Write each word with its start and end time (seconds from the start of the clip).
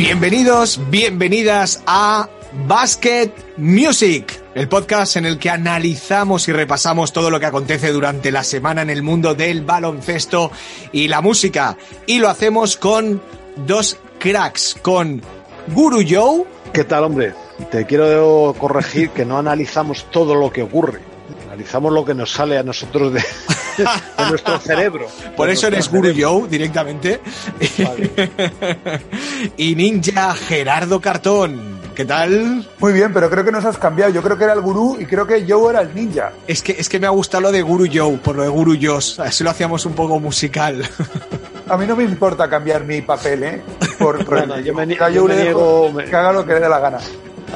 Bienvenidos, 0.00 0.80
bienvenidas 0.88 1.82
a 1.86 2.26
Basket 2.66 3.30
Music, 3.58 4.42
el 4.54 4.66
podcast 4.66 5.16
en 5.16 5.26
el 5.26 5.38
que 5.38 5.50
analizamos 5.50 6.48
y 6.48 6.52
repasamos 6.52 7.12
todo 7.12 7.28
lo 7.30 7.38
que 7.38 7.44
acontece 7.44 7.92
durante 7.92 8.32
la 8.32 8.42
semana 8.42 8.80
en 8.80 8.88
el 8.88 9.02
mundo 9.02 9.34
del 9.34 9.60
baloncesto 9.60 10.52
y 10.90 11.08
la 11.08 11.20
música. 11.20 11.76
Y 12.06 12.18
lo 12.18 12.30
hacemos 12.30 12.78
con 12.78 13.20
dos 13.66 13.98
cracks, 14.18 14.78
con 14.80 15.20
Guru 15.74 16.02
Joe. 16.08 16.46
¿Qué 16.72 16.84
tal, 16.84 17.04
hombre? 17.04 17.34
Te 17.70 17.84
quiero 17.84 18.56
corregir 18.58 19.10
que 19.10 19.26
no 19.26 19.36
analizamos 19.36 20.10
todo 20.10 20.34
lo 20.34 20.50
que 20.50 20.62
ocurre. 20.62 21.00
Analizamos 21.48 21.92
lo 21.92 22.06
que 22.06 22.14
nos 22.14 22.32
sale 22.32 22.56
a 22.56 22.62
nosotros 22.62 23.12
de, 23.12 23.22
de 24.18 24.28
nuestro 24.28 24.58
cerebro. 24.60 25.06
Por 25.36 25.48
eso 25.50 25.66
eres 25.68 25.90
Guru 25.90 26.10
Joe 26.16 26.48
directamente. 26.48 27.20
Vale. 27.78 28.10
y 29.56 29.74
Ninja 29.74 30.34
Gerardo 30.34 31.00
Cartón. 31.00 31.80
¿Qué 31.94 32.04
tal? 32.04 32.66
Muy 32.78 32.92
bien, 32.94 33.12
pero 33.12 33.28
creo 33.28 33.44
que 33.44 33.52
nos 33.52 33.64
has 33.64 33.76
cambiado. 33.76 34.10
Yo 34.10 34.22
creo 34.22 34.38
que 34.38 34.44
era 34.44 34.54
el 34.54 34.60
gurú 34.62 34.96
y 34.98 35.04
creo 35.04 35.26
que 35.26 35.44
Joe 35.46 35.70
era 35.70 35.82
el 35.82 35.94
ninja. 35.94 36.32
Es 36.46 36.62
que, 36.62 36.72
es 36.72 36.88
que 36.88 36.98
me 36.98 37.06
ha 37.06 37.10
gustado 37.10 37.42
lo 37.42 37.52
de 37.52 37.60
Guru 37.60 37.86
Joe, 37.92 38.16
por 38.16 38.36
lo 38.36 38.42
de 38.42 38.48
Guru 38.48 38.74
Joss. 38.80 39.20
Así 39.20 39.44
lo 39.44 39.50
hacíamos 39.50 39.84
un 39.84 39.92
poco 39.92 40.18
musical. 40.18 40.88
A 41.68 41.76
mí 41.76 41.86
no 41.86 41.96
me 41.96 42.04
importa 42.04 42.48
cambiar 42.48 42.84
mi 42.84 43.02
papel, 43.02 43.42
¿eh? 43.42 43.62
Por, 43.98 44.24
No, 44.46 44.46
no, 44.46 44.60
yo 44.60 44.72
me 44.72 44.86
yo 44.86 44.96
Joe 44.98 45.28
me 45.28 45.34
le 45.36 45.44
dejo 45.44 45.90
niego- 45.92 46.04
que 46.10 46.16
haga 46.16 46.32
lo 46.32 46.46
que 46.46 46.54
le 46.54 46.60
dé 46.60 46.68
la 46.68 46.78
gana. 46.78 46.98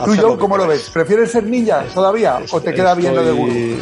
¿Tú, 0.05 0.15
Joe, 0.21 0.37
cómo 0.37 0.57
lo 0.59 0.67
ves? 0.67 0.91
¿Prefieres 0.93 1.31
ser 1.31 1.45
ninja 1.45 1.85
todavía 1.95 2.39
o 2.51 2.61
te 2.61 2.75
queda 2.75 2.95
bien 2.95 3.15
lo 3.15 3.25
de 3.25 3.33
gurú? 3.33 3.77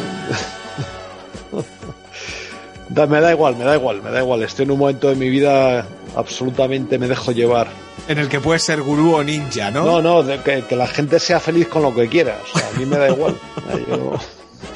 Da- 2.93 3.07
me 3.07 3.19
da 3.21 3.31
igual, 3.31 3.55
me 3.55 3.63
da 3.65 3.75
igual, 3.75 4.01
me 4.01 4.11
da 4.11 4.21
igual. 4.21 4.43
Estoy 4.43 4.65
en 4.65 4.71
un 4.71 4.79
momento 4.79 5.09
de 5.09 5.15
mi 5.15 5.29
vida 5.29 5.85
absolutamente 6.15 6.97
me 6.99 7.07
dejo 7.07 7.31
llevar. 7.31 7.67
En 8.07 8.17
el 8.19 8.27
que 8.27 8.39
puedes 8.39 8.63
ser 8.63 8.81
gurú 8.81 9.15
o 9.15 9.23
ninja, 9.23 9.71
¿no? 9.71 9.85
No, 9.85 10.01
no, 10.01 10.23
de 10.23 10.39
que, 10.41 10.63
que 10.65 10.75
la 10.75 10.87
gente 10.87 11.19
sea 11.19 11.39
feliz 11.39 11.67
con 11.67 11.81
lo 11.81 11.93
que 11.95 12.07
quiera. 12.09 12.37
O 12.43 12.57
sea, 12.57 12.67
a 12.73 12.79
mí 12.79 12.85
me 12.85 12.97
da 12.97 13.09
igual. 13.09 13.35
Yo- 13.87 14.13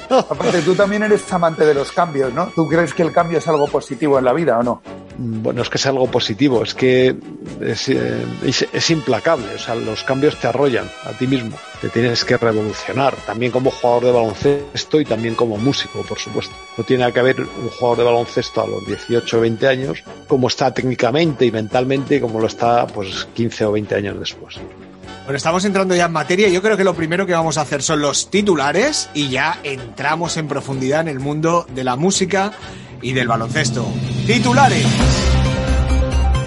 Aparte, 0.10 0.62
tú 0.62 0.74
también 0.74 1.04
eres 1.04 1.32
amante 1.34 1.66
de 1.66 1.74
los 1.74 1.92
cambios, 1.92 2.34
¿no? 2.34 2.48
¿Tú 2.56 2.68
crees 2.68 2.94
que 2.94 3.04
el 3.04 3.12
cambio 3.12 3.40
es 3.40 3.48
algo 3.50 3.68
positivo 3.68 4.18
en 4.18 4.24
la 4.26 4.32
vida 4.34 4.58
o 4.58 4.64
no? 4.64 4.82
Bueno, 5.20 5.64
es 5.64 5.70
que 5.70 5.78
es 5.78 5.86
algo 5.88 6.06
positivo, 6.12 6.62
es 6.64 6.76
que 6.76 7.16
es, 7.62 7.90
eh, 7.90 8.24
es- 8.46 8.90
implacable, 8.92 9.56
o 9.56 9.58
sea, 9.60 9.74
los 9.74 10.04
cambios 10.04 10.36
te 10.40 10.48
arrollan 10.48 10.90
a 11.06 11.12
ti 11.14 11.26
mismo, 11.26 11.58
te 11.82 11.90
tienes 11.90 12.24
que 12.24 12.38
revolucionar, 12.38 13.16
también 13.26 13.52
como 13.52 13.72
jugador 13.72 14.06
de 14.06 14.12
baloncesto 14.12 15.02
y 15.02 15.06
también 15.06 15.34
como 15.34 15.58
músico, 15.58 16.04
por 16.04 16.20
supuesto. 16.20 16.54
No 16.78 16.84
tiene 16.84 17.12
que 17.12 17.20
haber 17.20 17.42
un 17.42 17.70
jugador 17.70 17.98
de 17.98 18.04
baloncesto 18.04 18.62
a 18.62 18.68
los 18.68 18.86
18 18.86 19.38
o 19.38 19.42
20 19.42 19.68
años 19.68 20.04
como 20.28 20.48
está 20.50 20.72
técnicamente 20.74 21.46
y 21.46 21.52
mentalmente 21.52 22.22
como 22.22 22.40
lo 22.40 22.46
está 22.48 22.86
pues 22.86 23.28
15 23.34 23.66
o 23.66 23.72
20 23.72 23.96
años 23.96 24.20
después. 24.20 24.56
Bueno, 25.28 25.36
estamos 25.36 25.66
entrando 25.66 25.94
ya 25.94 26.06
en 26.06 26.14
materia. 26.14 26.48
Yo 26.48 26.62
creo 26.62 26.78
que 26.78 26.86
lo 26.86 26.94
primero 26.94 27.26
que 27.26 27.34
vamos 27.34 27.58
a 27.58 27.62
hacer 27.64 27.84
son 27.84 28.00
los 28.00 28.32
titulares 28.32 29.10
y 29.14 29.28
ya 29.28 29.60
entramos 29.62 30.38
en 30.38 30.48
profundidad 30.48 31.02
en 31.02 31.10
el 31.10 31.20
mundo 31.20 31.68
de 31.76 31.84
la 31.84 31.98
música 31.98 32.54
y 33.02 33.12
del 33.12 33.28
baloncesto. 33.28 33.86
Titulares. 34.26 34.86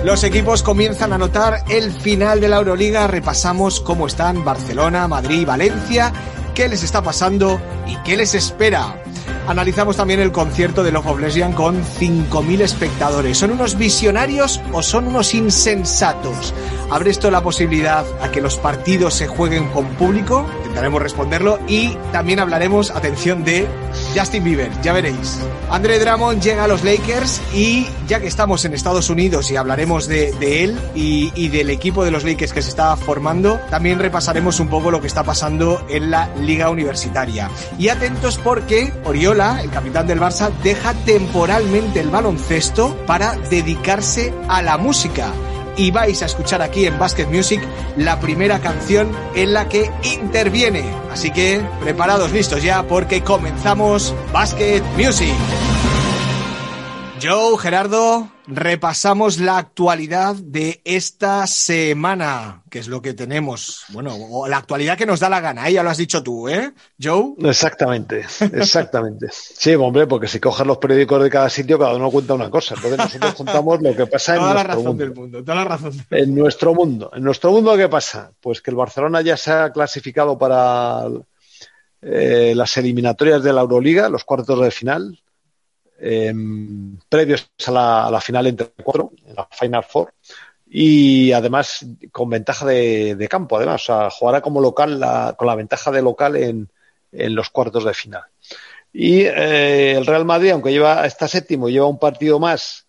Los 0.03 0.25
equipos 0.25 0.63
comienzan 0.63 1.13
a 1.13 1.19
notar 1.19 1.63
el 1.69 1.93
final 1.93 2.41
de 2.41 2.49
la 2.49 2.57
Euroliga. 2.57 3.07
Repasamos 3.07 3.83
cómo 3.83 4.07
están 4.07 4.47
Barcelona, 4.47 5.07
Madrid, 5.09 5.47
Valencia, 5.47 6.11
qué 6.55 6.67
les 6.67 6.83
está 6.83 7.03
pasando 7.03 7.61
y 7.87 7.97
qué 7.97 8.17
les 8.17 8.35
espera. 8.35 9.03
Analizamos 9.51 9.97
también 9.97 10.21
el 10.21 10.31
concierto 10.31 10.85
de 10.85 10.93
Love 10.93 11.09
of 11.09 11.19
Lesbian 11.19 11.53
con 11.53 11.83
5.000 11.83 12.61
espectadores. 12.61 13.37
¿Son 13.37 13.51
unos 13.51 13.77
visionarios 13.77 14.61
o 14.73 14.81
son 14.81 15.09
unos 15.09 15.35
insensatos? 15.35 16.55
¿Abre 16.89 17.11
esto 17.11 17.33
la 17.33 17.43
posibilidad 17.43 18.05
a 18.23 18.31
que 18.31 18.41
los 18.41 18.59
partidos 18.59 19.15
se 19.15 19.27
jueguen 19.27 19.67
con 19.71 19.87
público? 19.97 20.47
Intentaremos 20.71 21.03
responderlo 21.03 21.59
y 21.67 21.97
también 22.13 22.39
hablaremos, 22.39 22.93
atención, 22.93 23.43
de 23.43 23.67
Justin 24.17 24.45
Bieber, 24.45 24.71
ya 24.83 24.93
veréis. 24.93 25.41
André 25.69 25.99
Drummond 25.99 26.41
llega 26.41 26.63
a 26.63 26.69
los 26.69 26.85
Lakers 26.85 27.43
y 27.53 27.89
ya 28.07 28.21
que 28.21 28.29
estamos 28.29 28.65
en 28.65 28.73
Estados 28.73 29.11
Unidos 29.11 29.51
y 29.51 29.57
hablaremos 29.57 30.07
de, 30.07 30.31
de 30.39 30.63
él 30.63 30.79
y, 30.95 31.33
y 31.35 31.49
del 31.49 31.71
equipo 31.71 32.05
de 32.05 32.13
los 32.13 32.23
Lakers 32.23 32.53
que 32.53 32.63
se 32.63 32.69
está 32.69 32.97
formando, 32.97 33.59
también 33.69 33.99
repasaremos 33.99 34.61
un 34.61 34.69
poco 34.69 34.93
lo 34.93 35.01
que 35.01 35.09
está 35.09 35.25
pasando 35.25 35.85
en 35.89 36.13
la 36.13 36.33
liga 36.37 36.71
universitaria. 36.71 37.51
Y 37.77 37.89
atentos 37.89 38.39
porque 38.39 38.93
Oriola, 39.05 39.61
el 39.63 39.71
capitán 39.71 40.07
del 40.07 40.21
Barça, 40.21 40.53
deja 40.63 40.95
temporalmente 41.05 41.99
el 41.99 42.11
baloncesto 42.11 42.97
para 43.07 43.35
dedicarse 43.51 44.33
a 44.49 44.63
la 44.63 44.79
música 44.79 45.33
y 45.77 45.91
vais 45.91 46.23
a 46.23 46.27
escuchar 46.27 46.63
aquí 46.63 46.87
en 46.87 46.99
Basket 46.99 47.27
Music 47.27 47.61
la 47.97 48.21
primera 48.21 48.61
canción 48.61 49.11
en 49.35 49.53
la 49.53 49.69
que 49.69 49.91
interviene. 50.03 50.85
Así 51.13 51.31
que 51.31 51.61
preparados, 51.81 52.33
listos 52.33 52.63
ya, 52.63 52.83
porque 52.85 53.23
comenzamos 53.23 54.15
Basket 54.33 54.83
Music. 54.97 55.35
Joe, 57.23 57.59
Gerardo, 57.59 58.31
repasamos 58.47 59.39
la 59.41 59.59
actualidad 59.59 60.37
de 60.37 60.81
esta 60.85 61.47
semana, 61.47 62.63
que 62.71 62.79
es 62.79 62.89
lo 62.89 63.03
que 63.03 63.13
tenemos. 63.13 63.85
Bueno, 63.91 64.15
o 64.15 64.49
la 64.49 64.57
actualidad 64.57 64.97
que 64.97 65.05
nos 65.05 65.21
da 65.21 65.29
la 65.29 65.41
gana, 65.41 65.69
¿eh? 65.69 65.75
ya 65.75 65.83
lo 65.83 65.91
has 65.91 65.99
dicho 65.99 66.23
tú, 66.23 66.49
¿eh? 66.49 66.73
Joe. 67.03 67.35
Exactamente, 67.45 68.25
exactamente. 68.53 69.27
Sí, 69.33 69.75
hombre, 69.75 70.07
porque 70.07 70.29
si 70.29 70.41
coges 70.41 70.67
los 70.67 70.79
periódicos 70.79 71.23
de 71.23 71.29
cada 71.29 71.51
sitio, 71.51 71.79
cada 71.79 71.95
uno 71.95 72.11
cuenta 72.11 72.33
una 72.35 72.49
cosa. 72.49 72.75
Entonces 72.75 72.99
nosotros 72.99 73.35
contamos 73.35 73.83
lo 73.83 73.95
que 73.95 74.07
pasa 74.07 74.35
en 74.37 74.41
Toda 74.41 74.55
la 74.55 74.65
nuestro 74.65 74.75
razón 74.77 74.85
mundo. 74.87 75.05
del 75.05 75.15
mundo, 75.15 75.45
toda 75.45 75.55
la 75.57 75.65
razón. 75.65 75.93
En 76.11 76.35
nuestro 76.35 76.75
mundo. 76.75 77.11
En 77.15 77.23
nuestro 77.23 77.51
mundo, 77.51 77.77
¿qué 77.77 77.89
pasa? 77.89 78.33
Pues 78.41 78.63
que 78.63 78.71
el 78.71 78.77
Barcelona 78.77 79.21
ya 79.21 79.37
se 79.37 79.53
ha 79.53 79.73
clasificado 79.73 80.39
para 80.39 81.05
eh, 82.01 82.55
las 82.57 82.77
eliminatorias 82.79 83.43
de 83.43 83.53
la 83.53 83.61
Euroliga, 83.61 84.09
los 84.09 84.25
cuartos 84.25 84.59
de 84.61 84.71
final, 84.71 85.21
eh, 86.01 86.33
previos 87.09 87.51
a 87.67 87.71
la, 87.71 88.07
a 88.07 88.11
la 88.11 88.21
final 88.21 88.47
entre 88.47 88.69
cuatro, 88.83 89.13
en 89.27 89.35
la 89.35 89.49
Final 89.51 89.85
Four, 89.85 90.13
y 90.69 91.33
además 91.33 91.85
con 92.13 92.31
ventaja 92.31 92.65
de, 92.67 93.27
campo, 93.29 93.57
además, 93.57 93.85
jugará 94.13 94.41
como 94.41 94.61
local 94.61 95.01
la- 95.01 95.35
con 95.37 95.47
la 95.49 95.55
ventaja 95.57 95.91
de 95.91 96.03
local 96.03 96.37
en, 96.37 96.69
en 97.13 97.35
los 97.35 97.51
cuartos 97.51 97.85
de 97.85 97.95
final. 97.95 98.23
Y 98.93 99.23
eh, 99.23 99.93
el 99.97 100.07
Real 100.07 100.25
Madrid, 100.25 100.51
aunque 100.51 100.73
lleva 100.73 101.07
está 101.07 101.29
séptimo, 101.29 101.69
lleva 101.69 101.87
un 101.87 101.99
partido 101.99 102.39
más 102.41 102.87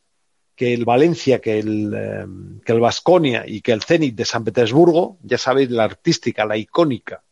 que 0.55 0.73
el 0.73 0.85
Valencia, 0.85 1.39
que 1.39 1.59
el 1.59 1.93
eh, 1.95 2.25
que 2.65 2.71
el 2.71 2.79
Vasconia 2.79 3.43
y 3.47 3.61
que 3.61 3.71
el 3.71 3.81
Zenit 3.83 4.15
de 4.15 4.25
San 4.25 4.43
Petersburgo, 4.43 5.17
ya 5.23 5.37
sabéis, 5.37 5.69
la 5.71 5.83
artística, 5.85 6.45
la 6.45 6.57
icónica, 6.57 7.23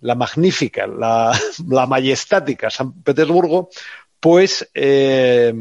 la 0.00 0.14
magnífica, 0.14 0.86
la, 0.86 1.38
la 1.68 1.86
majestática 1.86 2.70
San 2.70 3.02
Petersburgo, 3.02 3.68
pues 4.20 4.68
eh, 4.74 5.52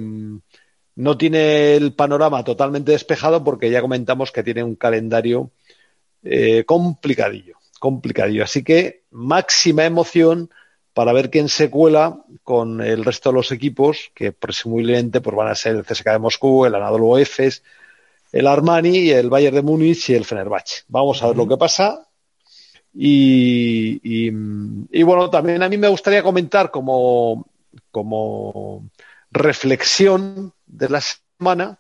no 0.96 1.18
tiene 1.18 1.76
el 1.76 1.94
panorama 1.94 2.44
totalmente 2.44 2.92
despejado 2.92 3.44
porque 3.44 3.70
ya 3.70 3.82
comentamos 3.82 4.32
que 4.32 4.44
tiene 4.44 4.64
un 4.64 4.76
calendario 4.76 5.52
eh, 6.24 6.64
complicadillo, 6.66 7.58
complicadillo. 7.80 8.44
Así 8.44 8.64
que 8.64 9.04
máxima 9.12 9.86
emoción 9.86 10.50
para 10.94 11.14
ver 11.14 11.30
quién 11.30 11.50
se 11.50 11.70
cuela 11.70 12.24
con 12.44 12.82
el 12.82 13.06
resto 13.06 13.30
de 13.30 13.36
los 13.36 13.52
equipos, 13.52 14.12
que 14.16 14.32
presumiblemente 14.32 15.22
pues, 15.22 15.36
van 15.36 15.50
a 15.50 15.56
ser 15.56 15.76
el 15.76 15.86
CSKA 15.86 16.14
de 16.14 16.20
Moscú, 16.20 16.66
el 16.66 16.74
Anadolu 16.74 17.18
Efes, 17.18 17.62
el 18.32 18.48
Armani, 18.48 19.12
el 19.12 19.30
Bayern 19.30 19.56
de 19.56 19.62
Múnich 19.62 20.10
y 20.10 20.16
el 20.16 20.26
Fenerbahce. 20.26 20.86
Vamos 20.88 21.22
a 21.22 21.28
ver 21.28 21.38
lo 21.38 21.48
que 21.48 21.58
pasa. 21.58 22.08
Y, 22.96 24.00
y, 24.02 24.32
y, 24.92 25.04
bueno, 25.04 25.30
también 25.30 25.62
a 25.62 25.70
mí 25.70 25.78
me 25.78 25.88
gustaría 25.88 26.24
comentar 26.24 26.72
como, 26.72 27.46
como 28.04 28.88
reflexión 29.32 30.54
de 30.68 30.90
la 30.90 31.02
semana 31.02 31.80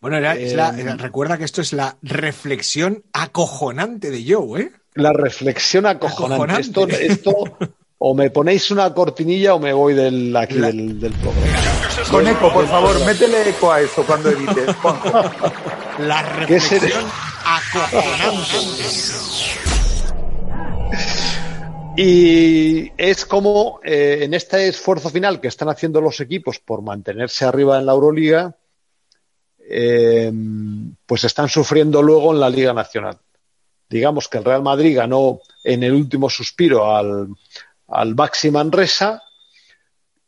Bueno, 0.00 0.16
era- 0.16 0.34
es 0.36 0.54
la- 0.54 0.70
Eh, 0.70 0.80
era- 0.82 0.96
recuerda 0.96 1.36
que 1.36 1.44
esto 1.44 1.60
es 1.60 1.72
la 1.74 1.96
reflexión 2.02 3.02
acojonante 3.12 4.10
de 4.10 4.24
Joe, 4.32 4.60
¿eh? 4.62 4.72
La 4.94 5.12
reflexión 5.12 5.84
acojonante. 5.86 6.52
Acojonante. 6.54 7.06
Esto, 7.06 7.34
esto, 7.36 7.58
o 7.98 8.14
me 8.14 8.30
ponéis 8.30 8.70
una 8.70 8.92
cortinilla 8.94 9.54
o 9.54 9.58
me 9.60 9.72
voy 9.74 9.92
del, 9.94 10.34
aquí 10.36 10.54
La- 10.54 10.68
del, 10.68 10.98
del 10.98 11.12
programa. 11.12 11.58
Con 12.10 12.26
eco, 12.26 12.50
por 12.52 12.66
favor, 12.66 13.04
métele 13.04 13.50
eco 13.50 13.70
a 13.72 13.80
eso 13.82 14.02
cuando 14.06 14.30
edites. 14.30 14.74
Juanjo. 14.76 15.10
La 15.98 16.22
reflexión 16.22 17.04
acojonante. 17.44 19.79
Y 21.96 22.92
es 22.96 23.26
como 23.26 23.80
eh, 23.84 24.20
en 24.22 24.34
este 24.34 24.68
esfuerzo 24.68 25.10
final 25.10 25.40
que 25.40 25.48
están 25.48 25.68
haciendo 25.68 26.00
los 26.00 26.20
equipos 26.20 26.58
por 26.58 26.82
mantenerse 26.82 27.44
arriba 27.44 27.78
en 27.78 27.86
la 27.86 27.92
Euroliga, 27.92 28.56
eh, 29.58 30.32
pues 31.04 31.24
están 31.24 31.48
sufriendo 31.48 32.02
luego 32.02 32.32
en 32.32 32.40
la 32.40 32.48
Liga 32.48 32.72
Nacional. 32.72 33.18
Digamos 33.88 34.28
que 34.28 34.38
el 34.38 34.44
Real 34.44 34.62
Madrid 34.62 34.96
ganó 34.96 35.40
en 35.64 35.82
el 35.82 35.92
último 35.92 36.30
suspiro 36.30 36.94
al, 36.94 37.28
al 37.88 38.14
Baxi 38.14 38.50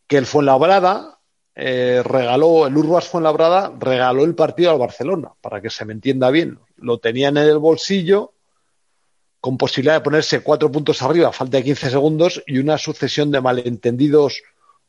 que 0.06 0.16
el 0.18 0.26
Fuenlabrada 0.26 1.20
eh, 1.54 2.02
regaló, 2.04 2.66
el 2.66 2.76
Urbas 2.76 3.08
Fuenlabrada 3.08 3.72
regaló 3.78 4.24
el 4.24 4.34
partido 4.34 4.72
al 4.72 4.78
Barcelona, 4.78 5.32
para 5.40 5.60
que 5.60 5.70
se 5.70 5.84
me 5.84 5.92
entienda 5.92 6.30
bien. 6.30 6.58
Lo 6.76 6.98
tenían 6.98 7.36
en 7.36 7.48
el 7.48 7.58
bolsillo 7.58 8.32
con 9.42 9.58
posibilidad 9.58 9.94
de 9.94 10.02
ponerse 10.02 10.40
cuatro 10.40 10.70
puntos 10.70 11.02
arriba 11.02 11.32
falta 11.32 11.56
de 11.56 11.64
15 11.64 11.90
segundos 11.90 12.40
y 12.46 12.58
una 12.58 12.78
sucesión 12.78 13.32
de 13.32 13.40
malentendidos 13.40 14.40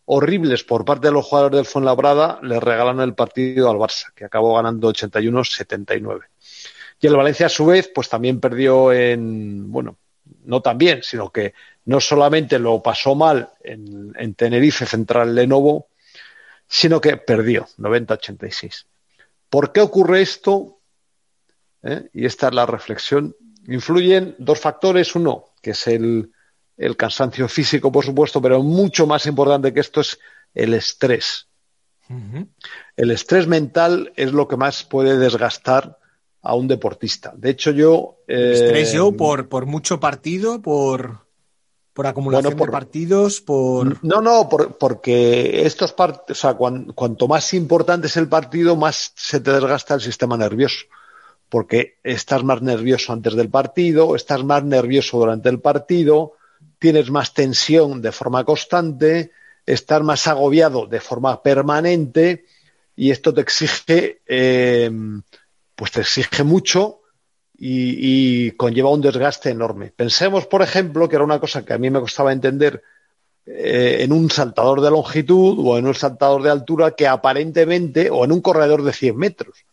horribles 0.06 0.64
por 0.64 0.86
parte 0.86 1.08
de 1.08 1.14
los 1.14 1.26
jugadores 1.26 1.56
del 1.56 1.66
Fuenlabrada 1.66 2.38
le 2.44 2.60
regalaron 2.60 3.02
el 3.02 3.16
partido 3.16 3.72
al 3.72 3.78
Barça, 3.78 4.14
que 4.14 4.26
acabó 4.26 4.54
ganando 4.54 4.94
81-79. 4.94 6.26
Y 7.02 7.08
el 7.08 7.16
Valencia, 7.16 7.48
a 7.48 7.50
su 7.50 7.66
vez, 7.66 7.90
pues 7.96 8.10
también 8.10 8.40
perdió 8.40 8.94
en, 8.94 9.72
bueno, 9.72 9.98
no 10.44 10.62
también, 10.62 11.02
sino 11.02 11.32
que 11.32 11.56
no 11.86 12.00
solamente 12.00 12.60
lo 12.60 12.84
pasó 12.84 13.16
mal 13.16 13.50
en, 13.64 14.14
en 14.16 14.36
Tenerife 14.36 14.86
Central 14.86 15.34
Lenovo, 15.34 15.88
sino 16.68 17.02
que 17.02 17.18
perdió 17.18 17.68
90-86. 17.80 18.86
¿Por 19.50 19.72
qué 19.72 19.82
ocurre 19.82 20.22
esto? 20.22 20.78
¿Eh? 21.82 22.08
Y 22.14 22.28
esta 22.28 22.50
es 22.50 22.54
la 22.54 22.68
reflexión 22.68 23.36
influyen 23.68 24.36
dos 24.38 24.60
factores. 24.60 25.16
Uno, 25.16 25.54
que 25.62 25.72
es 25.72 25.88
el, 25.88 26.32
el, 26.78 26.98
cansancio 26.98 27.48
físico, 27.48 27.92
por 27.92 28.06
supuesto, 28.06 28.42
pero 28.42 28.62
mucho 28.62 29.08
más 29.08 29.26
importante 29.26 29.74
que 29.74 29.80
esto 29.80 30.02
es 30.02 30.20
el 30.54 30.74
estrés. 30.74 31.48
Uh 32.10 32.14
-huh. 32.14 32.48
El 32.96 33.12
estrés 33.12 33.48
mental 33.48 34.12
es 34.16 34.34
lo 34.34 34.48
que 34.48 34.58
más 34.58 34.84
puede 34.84 35.18
desgastar 35.18 35.98
a 36.42 36.56
un 36.56 36.68
deportista. 36.68 37.34
De 37.36 37.52
hecho, 37.52 37.72
yo. 37.72 38.18
Eh, 38.28 38.52
¿Estrés 38.54 38.94
yo 38.94 39.14
por, 39.14 39.48
por 39.48 39.66
mucho 39.66 40.00
partido, 40.00 40.62
por, 40.62 41.20
por 41.94 42.08
acumulación 42.08 42.56
bueno, 42.56 42.58
por, 42.58 42.68
de 42.68 42.72
partidos, 42.72 43.42
por. 43.42 44.04
No, 44.04 44.22
no, 44.22 44.50
por, 44.50 44.78
porque 44.78 45.66
estos 45.66 45.94
partidos, 45.94 46.38
o 46.38 46.42
sea, 46.42 46.54
cuan, 46.56 46.92
cuanto 46.94 47.30
más 47.30 47.54
importante 47.54 48.08
es 48.08 48.18
el 48.18 48.28
partido, 48.28 48.76
más 48.76 49.14
se 49.16 49.40
te 49.40 49.52
desgasta 49.52 49.94
el 49.94 50.02
sistema 50.02 50.36
nervioso 50.36 50.86
porque 51.54 52.00
estás 52.04 52.44
más 52.44 52.64
nervioso 52.64 53.14
antes 53.14 53.36
del 53.36 53.48
partido, 53.48 54.16
estás 54.16 54.44
más 54.44 54.64
nervioso 54.64 55.20
durante 55.20 55.50
el 55.50 55.60
partido, 55.60 56.34
tienes 56.80 57.12
más 57.12 57.36
tensión 57.36 58.02
de 58.02 58.12
forma 58.12 58.44
constante, 58.44 59.30
estás 59.64 60.02
más 60.02 60.26
agobiado 60.26 60.88
de 60.88 61.00
forma 61.00 61.44
permanente 61.44 62.46
y 62.96 63.12
esto 63.12 63.36
te 63.36 63.42
exige, 63.42 64.22
eh, 64.26 64.90
pues 65.76 65.92
te 65.92 66.02
exige 66.02 66.44
mucho 66.44 67.02
y, 67.56 68.50
conlleva 68.54 68.90
un 68.90 69.02
desgaste 69.02 69.52
enorme. 69.52 69.94
Pensemos, 69.96 70.48
por 70.48 70.64
ejemplo, 70.64 71.08
que 71.08 71.18
era 71.18 71.24
una 71.24 71.40
cosa 71.40 71.64
que 71.64 71.74
a 71.74 71.78
mí 71.78 71.92
me 71.92 72.00
costaba 72.00 72.34
entender 72.34 72.82
eh, 73.46 73.98
en 74.00 74.12
un 74.12 74.32
saltador 74.32 74.82
de 74.82 74.90
longitud 74.90 75.64
o 75.64 75.78
en 75.78 75.86
un 75.86 75.94
saltador 75.94 76.42
de 76.42 76.50
altura 76.50 76.96
que 76.96 77.06
aparentemente, 77.06 78.10
o 78.10 78.26
en 78.26 78.32
un 78.32 78.42
corredor 78.42 78.82
de 78.82 78.92
100 78.92 79.16
metros, 79.16 79.66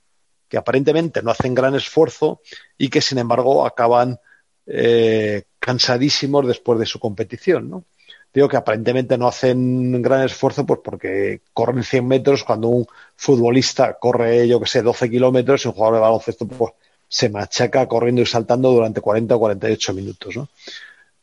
que 0.50 0.58
aparentemente 0.58 1.22
no 1.22 1.30
hacen 1.30 1.54
gran 1.54 1.76
esfuerzo 1.76 2.40
y 2.76 2.88
que 2.88 3.00
sin 3.00 3.18
embargo 3.18 3.64
acaban 3.64 4.18
eh, 4.66 5.44
cansadísimos 5.60 6.46
después 6.46 6.78
de 6.78 6.86
su 6.86 6.98
competición, 6.98 7.70
¿no? 7.70 7.84
Digo 8.32 8.48
que 8.48 8.56
aparentemente 8.56 9.16
no 9.16 9.26
hacen 9.26 10.02
gran 10.02 10.22
esfuerzo 10.22 10.66
pues 10.66 10.80
porque 10.84 11.40
corren 11.52 11.82
100 11.82 12.06
metros 12.06 12.44
cuando 12.44 12.68
un 12.68 12.86
futbolista 13.16 13.96
corre, 13.98 14.46
yo 14.46 14.60
que 14.60 14.68
sé, 14.68 14.82
12 14.82 15.10
kilómetros 15.10 15.64
y 15.64 15.68
un 15.68 15.74
jugador 15.74 15.96
de 15.96 16.00
baloncesto 16.00 16.46
pues, 16.46 16.72
se 17.08 17.28
machaca 17.28 17.88
corriendo 17.88 18.22
y 18.22 18.26
saltando 18.26 18.70
durante 18.70 19.00
40 19.00 19.34
o 19.34 19.38
48 19.38 19.94
minutos, 19.94 20.36
¿no? 20.36 20.48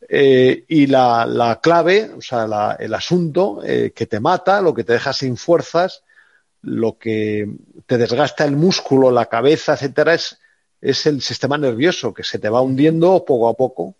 Eh, 0.08 0.64
y 0.68 0.86
la, 0.86 1.26
la, 1.26 1.60
clave, 1.60 2.10
o 2.16 2.20
sea, 2.20 2.46
la, 2.46 2.76
el 2.78 2.94
asunto 2.94 3.60
eh, 3.64 3.92
que 3.94 4.06
te 4.06 4.20
mata, 4.20 4.62
lo 4.62 4.72
que 4.72 4.84
te 4.84 4.94
deja 4.94 5.12
sin 5.12 5.36
fuerzas, 5.36 6.02
lo 6.62 6.98
que 6.98 7.48
te 7.86 7.98
desgasta 7.98 8.44
el 8.44 8.56
músculo, 8.56 9.10
la 9.10 9.26
cabeza, 9.26 9.74
etcétera, 9.74 10.14
es, 10.14 10.38
es 10.80 11.06
el 11.06 11.22
sistema 11.22 11.58
nervioso 11.58 12.12
que 12.12 12.24
se 12.24 12.38
te 12.38 12.48
va 12.48 12.60
hundiendo 12.60 13.24
poco 13.24 13.48
a 13.48 13.54
poco. 13.54 13.94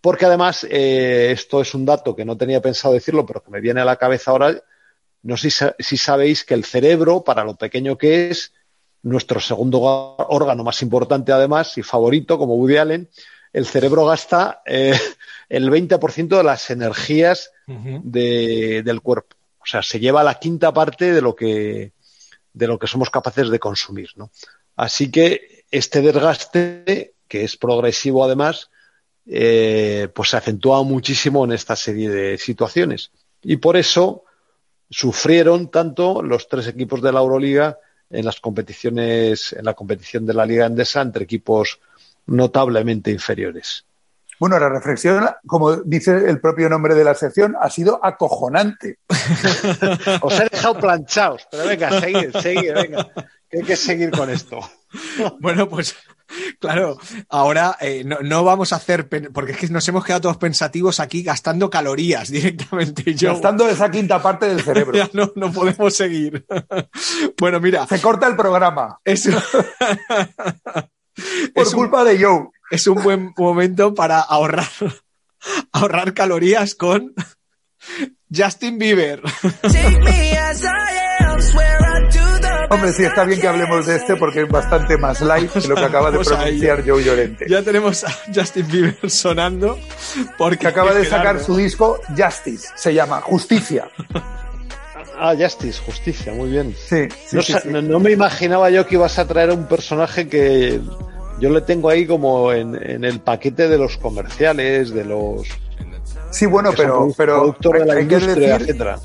Porque 0.00 0.26
además, 0.26 0.66
eh, 0.68 1.30
esto 1.32 1.60
es 1.60 1.74
un 1.74 1.84
dato 1.84 2.16
que 2.16 2.24
no 2.24 2.36
tenía 2.36 2.62
pensado 2.62 2.94
decirlo, 2.94 3.26
pero 3.26 3.42
que 3.42 3.50
me 3.50 3.60
viene 3.60 3.80
a 3.80 3.84
la 3.84 3.96
cabeza 3.96 4.30
ahora. 4.30 4.62
No 5.22 5.36
sé 5.36 5.50
si, 5.50 5.64
si 5.78 5.96
sabéis 5.98 6.44
que 6.44 6.54
el 6.54 6.64
cerebro, 6.64 7.22
para 7.22 7.44
lo 7.44 7.56
pequeño 7.56 7.98
que 7.98 8.30
es, 8.30 8.52
nuestro 9.02 9.40
segundo 9.40 9.80
órgano 9.82 10.64
más 10.64 10.82
importante 10.82 11.32
además 11.32 11.76
y 11.78 11.82
favorito, 11.82 12.38
como 12.38 12.56
Woody 12.56 12.76
Allen, 12.76 13.08
el 13.52 13.66
cerebro 13.66 14.06
gasta 14.06 14.62
eh, 14.66 14.98
el 15.48 15.70
20% 15.70 16.28
de 16.36 16.44
las 16.44 16.70
energías 16.70 17.50
uh 17.66 17.72
-huh. 17.72 18.00
de, 18.02 18.82
del 18.84 19.00
cuerpo. 19.00 19.36
O 19.60 19.66
sea, 19.66 19.82
se 19.82 20.00
lleva 20.00 20.22
la 20.22 20.38
quinta 20.38 20.72
parte 20.72 21.12
de 21.12 21.20
lo 21.20 21.34
que, 21.36 21.92
de 22.52 22.66
lo 22.66 22.78
que 22.78 22.86
somos 22.86 23.10
capaces 23.10 23.50
de 23.50 23.58
consumir, 23.58 24.10
¿no? 24.16 24.30
Así 24.76 25.10
que 25.10 25.64
este 25.70 26.00
desgaste, 26.00 27.14
que 27.28 27.44
es 27.44 27.56
progresivo 27.56 28.24
además, 28.24 28.70
eh, 29.26 30.08
pues 30.14 30.30
se 30.30 30.38
acentúa 30.38 30.82
muchísimo 30.82 31.44
en 31.44 31.52
esta 31.52 31.76
serie 31.76 32.08
de 32.08 32.38
situaciones. 32.38 33.10
Y 33.42 33.58
por 33.58 33.76
eso 33.76 34.24
sufrieron 34.88 35.70
tanto 35.70 36.22
los 36.22 36.48
tres 36.48 36.66
equipos 36.66 37.00
de 37.02 37.12
la 37.12 37.20
Euroliga 37.20 37.78
en 38.10 38.24
las 38.24 38.40
competiciones, 38.40 39.52
en 39.52 39.64
la 39.64 39.74
competición 39.74 40.26
de 40.26 40.34
la 40.34 40.46
Liga 40.46 40.66
Endesa 40.66 41.00
entre 41.00 41.24
equipos 41.24 41.78
notablemente 42.26 43.10
inferiores. 43.10 43.84
Bueno, 44.40 44.58
la 44.58 44.70
reflexión, 44.70 45.28
como 45.46 45.76
dice 45.76 46.12
el 46.30 46.40
propio 46.40 46.70
nombre 46.70 46.94
de 46.94 47.04
la 47.04 47.14
sección, 47.14 47.56
ha 47.60 47.68
sido 47.68 48.00
acojonante. 48.02 48.98
Os 50.22 50.40
he 50.40 50.48
dejado 50.50 50.78
planchados, 50.78 51.46
pero 51.50 51.66
venga, 51.66 52.00
seguid, 52.00 52.34
seguid, 52.40 52.72
venga, 52.72 53.06
que 53.50 53.58
hay 53.58 53.64
que 53.64 53.76
seguir 53.76 54.10
con 54.10 54.30
esto. 54.30 54.58
Bueno, 55.38 55.68
pues 55.68 55.94
claro, 56.58 56.98
ahora 57.28 57.76
eh, 57.80 58.02
no, 58.04 58.18
no, 58.22 58.42
vamos 58.42 58.72
a 58.72 58.76
hacer, 58.76 59.08
porque 59.32 59.52
es 59.52 59.58
que 59.58 59.68
nos 59.68 59.86
hemos 59.86 60.04
quedado 60.04 60.22
todos 60.22 60.36
pensativos 60.36 60.98
aquí 60.98 61.22
gastando 61.22 61.70
calorías 61.70 62.28
directamente. 62.28 63.14
Yo, 63.14 63.34
gastando 63.34 63.68
esa 63.68 63.88
quinta 63.88 64.20
parte 64.20 64.46
del 64.46 64.60
cerebro. 64.60 64.92
ya 64.96 65.08
no, 65.12 65.30
no 65.36 65.52
podemos 65.52 65.94
seguir. 65.94 66.44
bueno, 67.38 67.60
mira. 67.60 67.86
Se 67.86 68.00
corta 68.00 68.26
el 68.26 68.34
programa. 68.34 68.98
Es, 69.04 69.28
Por 71.54 71.62
es 71.66 71.74
culpa 71.74 72.02
un, 72.02 72.08
de 72.08 72.24
Joe. 72.24 72.48
Es 72.70 72.86
un 72.86 73.02
buen 73.02 73.32
momento 73.36 73.94
para 73.94 74.20
ahorrar, 74.20 74.68
ahorrar 75.72 76.14
calorías 76.14 76.74
con 76.74 77.14
Justin 78.34 78.78
Bieber. 78.78 79.22
Hombre, 82.72 82.92
sí, 82.92 83.02
está 83.02 83.24
bien 83.24 83.40
que 83.40 83.48
hablemos 83.48 83.86
de 83.86 83.96
este 83.96 84.14
porque 84.14 84.42
es 84.42 84.48
bastante 84.48 84.96
más 84.96 85.20
light 85.20 85.50
que 85.50 85.66
lo 85.66 85.74
que 85.74 85.84
acaba 85.84 86.12
de 86.12 86.20
pronunciar 86.20 86.84
Joe 86.86 87.02
Llorente. 87.02 87.46
Ya 87.48 87.62
tenemos 87.62 88.04
a 88.04 88.12
Justin 88.32 88.68
Bieber 88.68 89.10
sonando 89.10 89.76
porque 90.38 90.58
que 90.58 90.66
acaba 90.68 90.94
de 90.94 91.04
sacar 91.04 91.42
su 91.42 91.56
disco 91.56 91.98
Justice, 92.16 92.68
se 92.76 92.94
llama 92.94 93.20
Justicia. 93.22 93.90
Ah, 95.22 95.34
Justice, 95.38 95.82
Justicia, 95.84 96.32
muy 96.32 96.48
bien. 96.50 96.74
Sí, 96.74 97.06
sí, 97.26 97.36
no, 97.36 97.42
sí, 97.42 97.52
sí. 97.62 97.68
no, 97.68 97.82
no 97.82 98.00
me 98.00 98.10
imaginaba 98.10 98.70
yo 98.70 98.86
que 98.86 98.94
ibas 98.94 99.18
a 99.18 99.26
traer 99.26 99.50
a 99.50 99.54
un 99.54 99.66
personaje 99.66 100.26
que 100.28 100.80
yo 101.38 101.50
le 101.50 101.60
tengo 101.60 101.90
ahí 101.90 102.06
como 102.06 102.52
en, 102.52 102.74
en 102.74 103.04
el 103.04 103.20
paquete 103.20 103.68
de 103.68 103.76
los 103.76 103.98
comerciales, 103.98 104.94
de 104.94 105.04
los... 105.04 105.42
Sí, 106.30 106.46
bueno, 106.46 106.70
pero, 106.74 107.08
pero 107.16 107.36
productor 107.40 107.80
de 107.80 107.84
la 107.84 107.94
hay 107.94 108.02
industria, 108.02 108.34
que 108.34 108.40
decir 108.40 108.60
etcétera. 108.62 108.98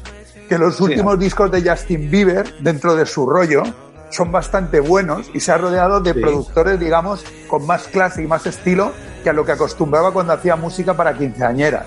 que 0.48 0.58
los 0.58 0.80
últimos 0.80 1.20
discos 1.20 1.52
de 1.52 1.70
Justin 1.70 2.10
Bieber, 2.10 2.54
dentro 2.60 2.96
de 2.96 3.06
su 3.06 3.28
rollo, 3.28 3.64
son 4.10 4.32
bastante 4.32 4.80
buenos 4.80 5.30
y 5.34 5.42
se 5.42 5.52
ha 5.52 5.58
rodeado 5.58 6.00
de 6.00 6.14
productores, 6.14 6.80
digamos, 6.80 7.26
con 7.48 7.66
más 7.66 7.88
clase 7.88 8.24
y 8.24 8.28
más 8.28 8.46
estilo 8.46 8.94
que 9.24 9.32
a 9.32 9.34
lo 9.34 9.46
que 9.46 9.52
acostumbraba 9.52 10.14
cuando 10.14 10.32
hacía 10.32 10.56
música 10.56 10.94
para 10.94 11.18
quinceañeras. 11.18 11.86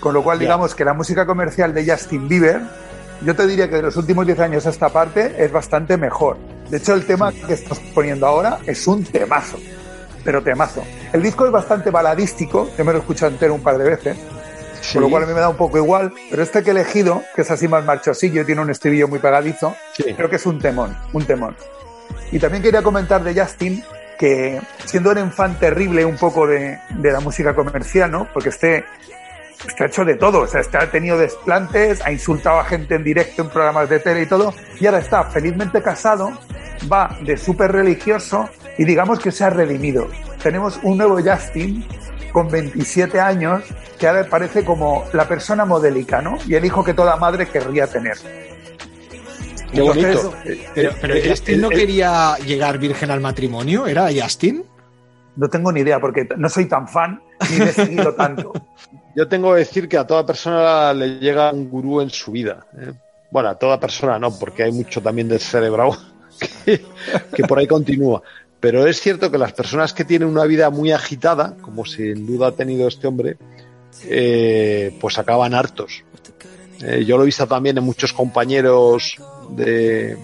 Con 0.00 0.14
lo 0.14 0.24
cual, 0.24 0.38
digamos 0.38 0.74
que 0.74 0.84
la 0.84 0.94
música 0.94 1.26
comercial 1.26 1.74
de 1.74 1.88
Justin 1.88 2.26
Bieber, 2.26 2.62
yo 3.24 3.36
te 3.36 3.46
diría 3.46 3.68
que 3.68 3.76
de 3.76 3.82
los 3.82 3.96
últimos 3.96 4.26
10 4.26 4.40
años 4.40 4.66
a 4.66 4.70
esta 4.70 4.88
parte 4.88 5.34
es 5.38 5.52
bastante 5.52 5.96
mejor. 5.96 6.38
De 6.70 6.78
hecho, 6.78 6.94
el 6.94 7.04
tema 7.04 7.32
que 7.32 7.52
estamos 7.52 7.80
poniendo 7.94 8.26
ahora 8.26 8.58
es 8.66 8.86
un 8.86 9.04
temazo, 9.04 9.58
pero 10.24 10.42
temazo. 10.42 10.82
El 11.12 11.22
disco 11.22 11.44
es 11.46 11.52
bastante 11.52 11.90
baladístico, 11.90 12.70
yo 12.76 12.84
me 12.84 12.92
lo 12.92 12.98
he 12.98 13.00
escuchado 13.00 13.32
entero 13.32 13.54
un 13.54 13.62
par 13.62 13.76
de 13.76 13.84
veces, 13.84 14.16
por 14.92 15.02
lo 15.02 15.10
cual 15.10 15.24
a 15.24 15.26
mí 15.26 15.34
me 15.34 15.40
da 15.40 15.48
un 15.48 15.56
poco 15.56 15.76
igual, 15.78 16.12
pero 16.30 16.42
este 16.42 16.62
que 16.62 16.70
he 16.70 16.72
elegido, 16.72 17.22
que 17.34 17.42
es 17.42 17.50
así 17.50 17.68
más 17.68 17.84
marchosillo 17.84 18.46
tiene 18.46 18.62
un 18.62 18.70
estribillo 18.70 19.08
muy 19.08 19.18
pegadizo, 19.18 19.74
creo 20.16 20.30
que 20.30 20.36
es 20.36 20.46
un 20.46 20.58
temón, 20.58 20.96
un 21.12 21.24
temón. 21.24 21.56
Y 22.32 22.38
también 22.38 22.62
quería 22.62 22.82
comentar 22.82 23.22
de 23.22 23.38
Justin 23.38 23.82
que 24.18 24.60
siendo 24.84 25.10
un 25.10 25.32
fan 25.32 25.58
terrible 25.58 26.04
un 26.04 26.16
poco 26.16 26.46
de, 26.46 26.78
de 26.90 27.10
la 27.10 27.20
música 27.20 27.54
comercial, 27.54 28.10
¿no? 28.10 28.28
Porque 28.32 28.50
este 28.50 28.84
está 29.66 29.86
hecho 29.86 30.04
de 30.04 30.14
todo, 30.14 30.42
o 30.42 30.46
sea, 30.46 30.60
ha 30.60 30.90
tenido 30.90 31.18
desplantes, 31.18 32.00
ha 32.04 32.12
insultado 32.12 32.60
a 32.60 32.64
gente 32.64 32.94
en 32.94 33.04
directo 33.04 33.42
en 33.42 33.50
programas 33.50 33.88
de 33.88 33.98
tele 33.98 34.22
y 34.22 34.26
todo, 34.26 34.54
y 34.78 34.86
ahora 34.86 34.98
está 34.98 35.24
felizmente 35.24 35.82
casado, 35.82 36.32
va 36.90 37.16
de 37.22 37.36
súper 37.36 37.72
religioso 37.72 38.48
y 38.78 38.84
digamos 38.84 39.18
que 39.18 39.30
se 39.30 39.44
ha 39.44 39.50
redimido. 39.50 40.08
Tenemos 40.42 40.80
un 40.82 40.98
nuevo 40.98 41.18
Justin 41.22 41.84
con 42.32 42.48
27 42.48 43.20
años 43.20 43.62
que 43.98 44.08
ahora 44.08 44.24
parece 44.24 44.64
como 44.64 45.04
la 45.12 45.28
persona 45.28 45.64
modélica, 45.64 46.22
¿no? 46.22 46.38
Y 46.46 46.54
el 46.54 46.64
hijo 46.64 46.82
que 46.82 46.94
toda 46.94 47.16
madre 47.16 47.46
querría 47.46 47.86
tener. 47.86 48.16
Qué 49.72 49.80
bonito. 49.82 50.34
Pero, 50.74 50.92
pero 51.00 51.14
eh, 51.14 51.28
Justin 51.28 51.56
eh, 51.56 51.58
no 51.58 51.70
eh, 51.70 51.74
quería 51.74 52.36
llegar 52.38 52.78
virgen 52.78 53.10
al 53.10 53.20
matrimonio, 53.20 53.86
¿era 53.86 54.08
Justin? 54.14 54.64
No 55.36 55.48
tengo 55.48 55.70
ni 55.72 55.80
idea 55.80 56.00
porque 56.00 56.26
no 56.36 56.48
soy 56.48 56.66
tan 56.66 56.88
fan 56.88 57.22
ni 57.50 57.62
he 57.62 57.72
seguido 57.72 58.14
tanto. 58.14 58.52
Yo 59.14 59.28
tengo 59.28 59.52
que 59.52 59.60
decir 59.60 59.88
que 59.88 59.98
a 59.98 60.06
toda 60.06 60.24
persona 60.24 60.92
le 60.94 61.18
llega 61.18 61.52
un 61.52 61.68
gurú 61.68 62.00
en 62.00 62.10
su 62.10 62.32
vida. 62.32 62.66
Bueno, 63.30 63.48
a 63.48 63.58
toda 63.58 63.80
persona 63.80 64.18
no, 64.18 64.36
porque 64.38 64.62
hay 64.62 64.72
mucho 64.72 65.00
también 65.00 65.28
del 65.28 65.40
cerebro 65.40 65.96
que, 66.64 67.44
por 67.46 67.58
ahí 67.58 67.66
continúa. 67.66 68.22
Pero 68.60 68.86
es 68.86 69.00
cierto 69.00 69.30
que 69.30 69.38
las 69.38 69.52
personas 69.52 69.92
que 69.92 70.04
tienen 70.04 70.28
una 70.28 70.44
vida 70.44 70.70
muy 70.70 70.92
agitada, 70.92 71.56
como 71.60 71.84
sin 71.84 72.26
duda 72.26 72.48
ha 72.48 72.52
tenido 72.52 72.86
este 72.86 73.06
hombre, 73.06 73.36
pues 75.00 75.18
acaban 75.18 75.54
hartos. 75.54 76.04
yo 77.04 77.16
lo 77.16 77.22
he 77.22 77.26
visto 77.26 77.46
también 77.46 77.78
en 77.78 77.84
muchos 77.84 78.12
compañeros 78.12 79.16
de... 79.50 80.16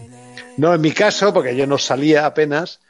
No 0.58 0.74
en 0.74 0.80
mi 0.80 0.92
caso, 0.92 1.34
porque 1.34 1.54
yo 1.54 1.66
no 1.66 1.76
salía 1.76 2.24
apenas, 2.24 2.80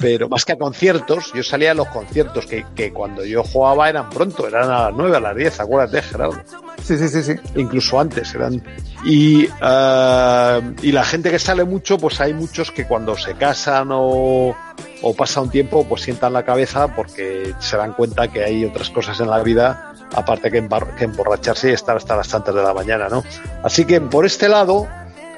pero 0.00 0.28
más 0.28 0.44
que 0.44 0.52
a 0.52 0.58
conciertos, 0.58 1.32
yo 1.34 1.42
salía 1.42 1.70
a 1.70 1.74
los 1.74 1.88
conciertos 1.88 2.46
que, 2.46 2.64
que, 2.74 2.92
cuando 2.92 3.24
yo 3.24 3.42
jugaba 3.42 3.88
eran 3.88 4.10
pronto, 4.10 4.46
eran 4.46 4.70
a 4.70 4.84
las 4.84 4.94
9, 4.94 5.16
a 5.16 5.20
las 5.20 5.36
10, 5.36 5.60
acuérdate, 5.60 6.02
Gerardo. 6.02 6.40
Sí, 6.82 6.96
sí, 6.98 7.08
sí, 7.08 7.22
sí. 7.22 7.34
Incluso 7.56 7.98
antes 7.98 8.34
eran. 8.34 8.62
Y, 9.04 9.46
uh, 9.46 10.74
y 10.82 10.92
la 10.92 11.04
gente 11.04 11.30
que 11.30 11.38
sale 11.38 11.64
mucho, 11.64 11.98
pues 11.98 12.20
hay 12.20 12.34
muchos 12.34 12.70
que 12.70 12.86
cuando 12.86 13.16
se 13.16 13.34
casan 13.34 13.88
o, 13.90 14.54
o 15.02 15.14
pasa 15.14 15.40
un 15.40 15.50
tiempo, 15.50 15.84
pues 15.88 16.02
sientan 16.02 16.32
la 16.32 16.44
cabeza 16.44 16.94
porque 16.94 17.54
se 17.58 17.76
dan 17.76 17.94
cuenta 17.94 18.28
que 18.28 18.44
hay 18.44 18.64
otras 18.64 18.90
cosas 18.90 19.18
en 19.20 19.30
la 19.30 19.42
vida 19.42 19.94
aparte 20.14 20.50
que, 20.50 20.68
que 20.96 21.04
emborracharse 21.04 21.70
y 21.70 21.72
estar 21.72 21.96
hasta 21.96 22.16
las 22.16 22.28
tantas 22.28 22.54
de 22.54 22.62
la 22.62 22.72
mañana, 22.72 23.08
¿no? 23.08 23.24
Así 23.64 23.84
que 23.84 24.00
por 24.00 24.24
este 24.24 24.48
lado, 24.48 24.86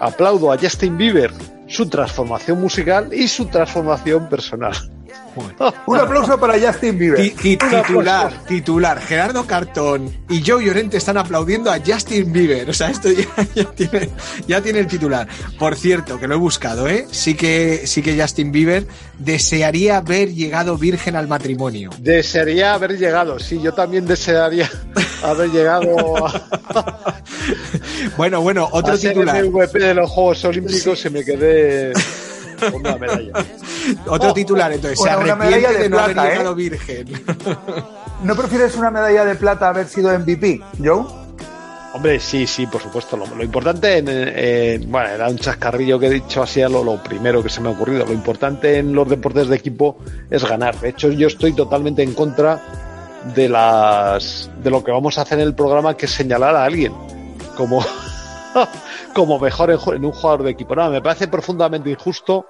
aplaudo 0.01 0.53
a 0.53 0.59
Justin 0.59 0.99
Bieber 0.99 1.33
su 1.69 1.89
transformación 1.89 2.61
musical 2.61 3.11
y 3.13 3.29
su 3.29 3.47
transformación 3.47 4.29
personal. 4.29 4.75
Un 5.87 5.99
aplauso 5.99 6.39
para 6.39 6.59
Justin 6.59 6.99
Bieber. 6.99 7.33
titular, 7.35 8.33
titular. 8.47 9.01
Gerardo 9.01 9.47
Cartón 9.47 10.13
y 10.29 10.43
Joe 10.45 10.65
Llorente 10.65 10.97
están 10.97 11.17
aplaudiendo 11.17 11.71
a 11.71 11.79
Justin 11.85 12.33
Bieber. 12.33 12.69
O 12.69 12.73
sea, 12.73 12.91
esto 12.91 13.09
ya, 13.55 13.65
tiene, 13.73 14.11
ya 14.47 14.61
tiene 14.61 14.81
el 14.81 14.87
titular. 14.87 15.29
Por 15.59 15.77
cierto, 15.77 16.19
que 16.19 16.27
lo 16.27 16.35
he 16.35 16.39
buscado, 16.39 16.89
¿eh? 16.89 17.07
Sí 17.11 17.35
que, 17.35 17.87
sí 17.87 18.03
que 18.03 18.21
Justin 18.21 18.53
Bieber 18.53 18.87
desearía 19.19 19.99
haber 19.99 20.35
llegado 20.35 20.77
virgen 20.77 21.17
al 21.17 21.29
matrimonio. 21.29 21.91
Desearía 21.99 22.75
haber 22.75 22.99
llegado, 22.99 23.39
sí, 23.39 23.61
yo 23.61 23.73
también 23.73 24.07
desearía 24.07 24.69
haber 25.23 25.51
llegado. 25.51 25.97
bueno, 28.17 28.41
bueno, 28.41 28.69
otro 28.73 28.95
a 28.95 28.99
titular. 28.99 29.37
el 29.37 29.51
MVP 29.51 29.79
de 29.79 29.95
los 29.95 30.11
Juegos 30.11 30.45
Olímpicos 30.45 30.99
se 30.99 31.11
me 31.11 31.25
quedé 31.25 31.93
una 32.73 32.97
medalla. 32.97 33.33
Otro 34.07 34.31
oh, 34.31 34.35
titular, 34.35 34.73
entonces, 34.73 35.01
se 35.01 35.09
arrepiente 35.09 35.73
de, 35.73 35.79
de, 35.79 35.89
no 35.89 35.99
haber 35.99 36.17
llegado 36.17 36.53
¿eh? 36.53 36.55
virgen. 36.55 37.07
¿No 38.23 38.35
prefieres 38.35 38.75
una 38.77 38.91
medalla 38.91 39.25
de 39.25 39.35
plata 39.37 39.69
haber 39.69 39.87
sido 39.87 40.17
MVP, 40.19 40.61
Joe? 40.83 41.05
Hombre, 41.95 42.21
sí, 42.21 42.47
sí, 42.47 42.67
por 42.67 42.83
supuesto. 42.83 43.17
Lo, 43.17 43.43
importante, 43.43 43.99
en, 43.99 44.91
bueno, 44.91 45.09
era 45.09 45.29
un 45.29 45.39
chascarrillo 45.39 45.99
que 45.99 46.07
he 46.07 46.11
dicho 46.11 46.43
así, 46.43 46.61
lo, 46.61 46.85
lo 46.85 47.03
primero 47.03 47.43
que 47.43 47.49
se 47.49 47.61
me 47.61 47.69
ha 47.69 47.73
ocurrido. 47.73 48.05
Lo 48.05 48.13
importante 48.13 48.79
en 48.79 48.93
los 48.93 49.09
deportes 49.09 49.49
de 49.49 49.57
equipo 49.57 49.99
es 50.31 50.45
ganar. 50.45 50.79
De 50.79 50.91
hecho, 50.91 51.11
yo 51.11 51.29
estoy 51.29 51.55
totalmente 51.55 52.03
en 52.03 52.13
contra 52.13 52.88
de 53.35 53.49
las 53.49 54.51
de 54.63 54.71
lo 54.71 54.83
que 54.83 54.91
vamos 54.91 55.19
a 55.19 55.23
hacer 55.23 55.41
en 55.41 55.47
el 55.47 55.55
programa, 55.55 55.97
que 55.97 56.07
es 56.07 56.13
señalar 56.13 56.55
a 56.55 56.65
alguien 56.65 56.93
como 57.57 57.85
como 59.15 59.39
mejor 59.39 59.71
en, 59.71 60.05
un 60.05 60.13
jugador 60.13 60.43
de 60.45 60.51
equipo. 60.51 60.75
No, 60.75 60.91
me 60.91 61.03
parece 61.03 61.29
profundamente 61.29 61.91
injusto 61.91 62.47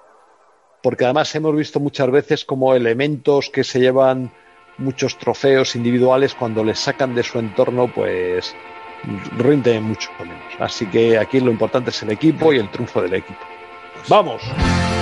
porque 0.82 1.04
además 1.04 1.34
hemos 1.34 1.56
visto 1.56 1.80
muchas 1.80 2.10
veces 2.10 2.44
como 2.44 2.74
elementos 2.74 3.50
que 3.50 3.64
se 3.64 3.80
llevan 3.80 4.32
muchos 4.78 5.18
trofeos 5.18 5.74
individuales 5.74 6.34
cuando 6.34 6.62
les 6.62 6.78
sacan 6.78 7.14
de 7.14 7.24
su 7.24 7.38
entorno 7.38 7.92
pues 7.92 8.54
rinden 9.36 9.84
mucho 9.84 10.10
menos. 10.18 10.38
Así 10.58 10.86
que 10.86 11.18
aquí 11.18 11.40
lo 11.40 11.50
importante 11.50 11.90
es 11.90 12.02
el 12.02 12.10
equipo 12.10 12.52
y 12.52 12.58
el 12.58 12.70
triunfo 12.70 13.02
del 13.02 13.14
equipo. 13.14 13.40
Vamos. 14.08 14.42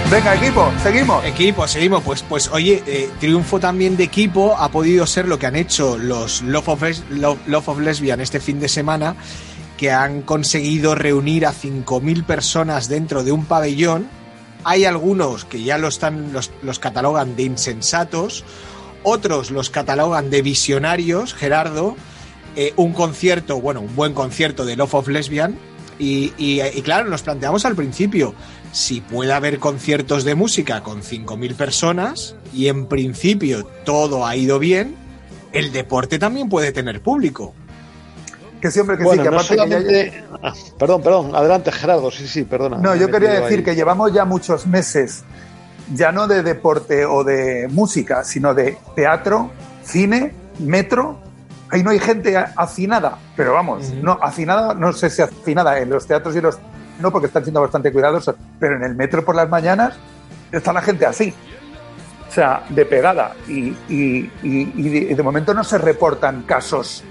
Venga, 0.09 0.37
equipo, 0.37 0.73
seguimos. 0.85 1.25
Equipo, 1.25 1.67
seguimos. 1.67 2.03
Pues, 2.05 2.23
pues 2.23 2.49
oye, 2.53 2.81
eh, 2.87 3.11
triunfo 3.19 3.59
también 3.59 3.97
de 3.97 4.05
equipo 4.05 4.57
ha 4.57 4.71
podido 4.71 5.05
ser 5.05 5.27
lo 5.27 5.37
que 5.37 5.47
han 5.47 5.57
hecho 5.57 5.99
los 5.99 6.43
Love 6.43 6.69
of, 6.69 6.83
Love 7.11 7.69
of 7.69 7.81
Lesbian 7.81 8.21
este 8.21 8.39
fin 8.39 8.61
de 8.61 8.69
semana 8.69 9.17
que 9.77 9.91
han 9.91 10.23
conseguido 10.23 10.95
reunir 10.95 11.45
a 11.45 11.53
5.000 11.53 12.25
personas 12.25 12.89
dentro 12.89 13.25
de 13.25 13.33
un 13.33 13.47
pabellón. 13.47 14.09
Hay 14.63 14.85
algunos 14.85 15.45
que 15.45 15.65
ya 15.65 15.77
lo 15.77 15.89
están, 15.89 16.33
los, 16.33 16.79
catalogan 16.79 17.35
de 17.35 17.43
insensatos, 17.43 18.45
otros 19.03 19.51
los 19.51 19.71
catalogan 19.71 20.31
de 20.31 20.41
visionarios, 20.41 21.35
Gerardo. 21.35 21.97
Eh, 22.55 22.73
un 22.77 22.93
concierto, 22.93 23.61
bueno, 23.61 23.81
un 23.81 23.95
buen 23.97 24.15
concierto 24.15 24.65
de 24.65 24.77
Love 24.77 24.95
of 24.95 25.09
Lesbian. 25.09 25.59
Y, 25.99 26.33
y 26.39 26.83
claro, 26.83 27.09
nos 27.09 27.23
planteamos 27.23 27.65
al 27.65 27.75
principio, 27.75 28.35
si 28.77 29.01
puede 29.01 29.33
haber 29.33 29.59
conciertos 29.59 30.25
de 30.25 30.35
música 30.35 30.83
con 30.83 31.01
5.000 31.01 31.57
personas 31.57 32.37
y 32.53 32.69
en 32.69 32.87
principio 32.87 33.65
todo 33.85 34.27
ha 34.27 34.37
ido 34.37 34.59
bien, 34.59 34.95
el 35.53 35.73
deporte 35.73 36.19
también 36.19 36.51
puede 36.51 36.73
tener 36.73 37.01
público 37.01 37.55
que 38.61 38.71
siempre 38.71 38.99
que 38.99 39.05
sí, 39.05 39.19
que 39.19 39.29
aparte 39.29 40.13
ah, 40.43 40.53
perdón, 40.79 41.03
perdón, 41.03 41.35
adelante 41.35 41.73
Gerardo, 41.73 42.11
sí, 42.11 42.27
sí, 42.27 42.45
perdona. 42.45 42.77
No, 42.79 42.95
yo 42.95 43.11
quería 43.11 43.41
decir 43.41 43.65
que 43.65 43.75
llevamos 43.75 44.13
ya 44.13 44.25
muchos 44.25 44.67
meses, 44.67 45.25
ya 45.95 46.13
no 46.13 46.27
de 46.27 46.43
deporte 46.43 47.07
o 47.07 47.25
de 47.25 47.69
música, 47.71 48.25
sino 48.25 48.53
de 48.53 48.77
teatro, 48.95 49.51
cine, 49.85 50.35
metro. 50.59 51.19
Ahí 51.71 51.83
no 51.83 51.91
hay 51.91 51.99
gente 51.99 52.37
hacinada, 52.37 53.19
pero 53.37 53.53
vamos, 53.53 53.91
no, 54.03 54.19
hacinada, 54.23 54.75
no 54.75 54.93
sé 54.93 55.11
si 55.11 55.23
hacinada 55.23 55.79
en 55.79 55.91
los 55.91 56.07
teatros 56.07 56.37
y 56.37 56.41
los. 56.41 56.59
No, 57.01 57.11
porque 57.11 57.27
están 57.27 57.45
siendo 57.45 57.61
bastante 57.61 57.93
cuidadosos, 57.93 58.35
pero 58.59 58.77
en 58.77 58.85
el 58.85 58.95
metro 58.95 59.25
por 59.25 59.35
las 59.35 59.49
mañanas 59.49 59.95
está 60.51 60.73
la 60.73 60.83
gente 60.83 61.07
así. 61.07 61.35
O 62.29 62.33
sea, 62.33 62.65
de 62.69 62.85
pegada. 62.85 63.35
y 63.47 64.29
de 65.15 65.23
momento 65.23 65.55
no 65.55 65.65
se 65.65 65.79
reportan 65.79 66.43
casos 66.43 67.05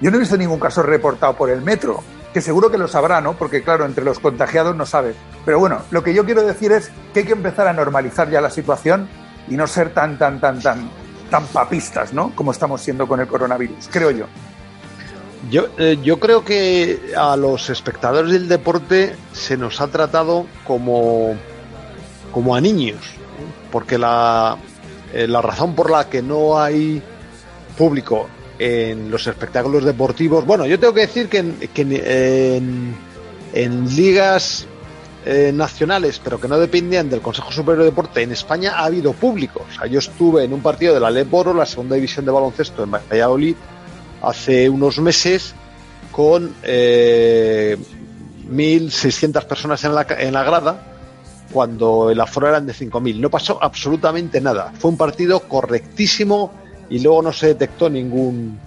yo 0.00 0.10
no 0.10 0.16
he 0.16 0.20
visto 0.20 0.36
ningún 0.36 0.58
caso 0.58 0.82
reportado 0.82 1.34
por 1.34 1.50
el 1.50 1.62
metro, 1.62 2.02
que 2.32 2.40
seguro 2.40 2.70
que 2.70 2.78
lo 2.78 2.88
sabrá, 2.88 3.20
¿no? 3.20 3.34
Porque 3.34 3.62
claro, 3.62 3.86
entre 3.86 4.04
los 4.04 4.18
contagiados 4.18 4.74
no 4.76 4.86
sabe. 4.86 5.14
Pero 5.44 5.58
bueno, 5.58 5.78
lo 5.90 6.02
que 6.02 6.12
yo 6.12 6.24
quiero 6.24 6.42
decir 6.42 6.72
es 6.72 6.90
que 7.12 7.20
hay 7.20 7.26
que 7.26 7.32
empezar 7.32 7.68
a 7.68 7.72
normalizar 7.72 8.28
ya 8.28 8.40
la 8.40 8.50
situación 8.50 9.08
y 9.48 9.56
no 9.56 9.66
ser 9.66 9.94
tan, 9.94 10.18
tan, 10.18 10.40
tan, 10.40 10.60
tan, 10.60 10.90
tan 11.30 11.46
papistas, 11.46 12.12
¿no? 12.12 12.34
Como 12.34 12.50
estamos 12.50 12.82
siendo 12.82 13.06
con 13.06 13.20
el 13.20 13.28
coronavirus, 13.28 13.88
creo 13.90 14.10
yo. 14.10 14.26
Yo, 15.50 15.66
eh, 15.78 15.98
yo 16.02 16.18
creo 16.20 16.44
que 16.44 17.12
a 17.16 17.36
los 17.36 17.70
espectadores 17.70 18.32
del 18.32 18.48
deporte 18.48 19.14
se 19.32 19.56
nos 19.56 19.80
ha 19.80 19.88
tratado 19.88 20.46
como, 20.64 21.34
como 22.32 22.54
a 22.54 22.60
niños, 22.60 23.00
porque 23.70 23.98
la, 23.98 24.56
eh, 25.12 25.26
la 25.28 25.42
razón 25.42 25.74
por 25.74 25.90
la 25.90 26.08
que 26.08 26.22
no 26.22 26.58
hay 26.58 27.02
público 27.76 28.28
en 28.58 29.10
los 29.10 29.26
espectáculos 29.26 29.84
deportivos. 29.84 30.44
Bueno, 30.46 30.66
yo 30.66 30.78
tengo 30.78 30.94
que 30.94 31.02
decir 31.02 31.28
que 31.28 31.38
en, 31.38 32.96
en, 33.52 33.96
ligas 33.96 34.66
eh, 35.26 35.52
nacionales, 35.52 36.20
pero 36.22 36.40
que 36.40 36.48
no 36.48 36.58
dependían 36.58 37.10
del 37.10 37.20
Consejo 37.20 37.50
Superior 37.50 37.84
de 37.84 37.90
Deporte, 37.90 38.22
en 38.22 38.32
España 38.32 38.74
ha 38.76 38.84
habido 38.84 39.12
público. 39.12 39.66
O 39.68 39.74
sea, 39.74 39.86
yo 39.86 39.98
estuve 39.98 40.44
en 40.44 40.52
un 40.52 40.60
partido 40.60 40.94
de 40.94 41.00
la 41.00 41.10
Leporo, 41.10 41.52
la 41.52 41.66
segunda 41.66 41.96
división 41.96 42.24
de 42.24 42.32
baloncesto 42.32 42.84
en 42.84 42.92
Valladolid, 42.92 43.56
hace 44.28 44.68
unos 44.68 44.98
meses, 44.98 45.54
con 46.10 46.54
eh, 46.62 47.76
1.600 48.50 49.44
personas 49.46 49.82
en 49.84 49.94
la, 49.94 50.06
en 50.18 50.32
la 50.32 50.42
grada 50.44 50.94
cuando 51.52 52.10
el 52.10 52.20
aforo 52.20 52.48
eran 52.48 52.66
de 52.66 52.72
5.000. 52.72 53.20
No 53.20 53.30
pasó 53.30 53.58
absolutamente 53.62 54.40
nada. 54.40 54.72
Fue 54.78 54.90
un 54.90 54.96
partido 54.96 55.40
correctísimo 55.40 56.52
y 56.90 56.98
luego 56.98 57.22
no 57.22 57.32
se 57.32 57.48
detectó 57.48 57.88
ningún, 57.88 58.58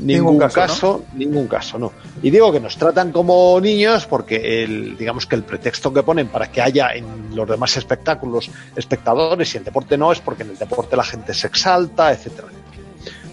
ningún, 0.00 0.38
caso, 0.38 1.04
ningún 1.14 1.46
caso, 1.46 1.78
no. 1.78 1.92
Y 2.22 2.30
digo 2.30 2.50
que 2.50 2.60
nos 2.60 2.76
tratan 2.76 3.12
como 3.12 3.60
niños 3.60 4.06
porque 4.06 4.64
el, 4.64 4.96
digamos 4.96 5.26
que 5.26 5.36
el 5.36 5.42
pretexto 5.42 5.92
que 5.92 6.02
ponen 6.02 6.28
para 6.28 6.50
que 6.50 6.62
haya 6.62 6.92
en 6.94 7.34
los 7.34 7.48
demás 7.48 7.76
espectáculos 7.76 8.50
espectadores 8.74 9.54
y 9.54 9.58
el 9.58 9.64
deporte 9.64 9.96
no 9.96 10.12
es 10.12 10.20
porque 10.20 10.42
en 10.42 10.50
el 10.50 10.58
deporte 10.58 10.96
la 10.96 11.04
gente 11.04 11.34
se 11.34 11.46
exalta, 11.46 12.12
etcétera. 12.12 12.48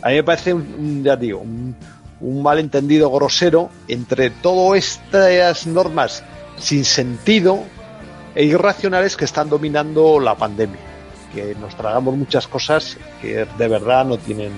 A 0.02 0.10
mí 0.10 0.16
me 0.16 0.24
parece, 0.24 0.54
un, 0.54 1.04
ya 1.04 1.16
digo, 1.16 1.40
un, 1.40 1.76
un 2.22 2.44
malentendido 2.44 3.10
grosero 3.10 3.70
entre 3.88 4.30
todas 4.30 4.80
estas 4.80 5.68
normas 5.68 6.24
sin 6.58 6.86
sentido 6.86 7.64
e 8.36 8.46
irracionales 8.46 9.16
que 9.16 9.26
están 9.26 9.50
dominando 9.50 10.20
la 10.20 10.36
pandemia. 10.36 10.80
Que 11.34 11.56
nos 11.56 11.76
tragamos 11.76 12.16
muchas 12.16 12.48
cosas 12.48 12.98
que 13.22 13.46
de 13.58 13.68
verdad 13.68 14.06
no 14.06 14.18
tienen, 14.18 14.52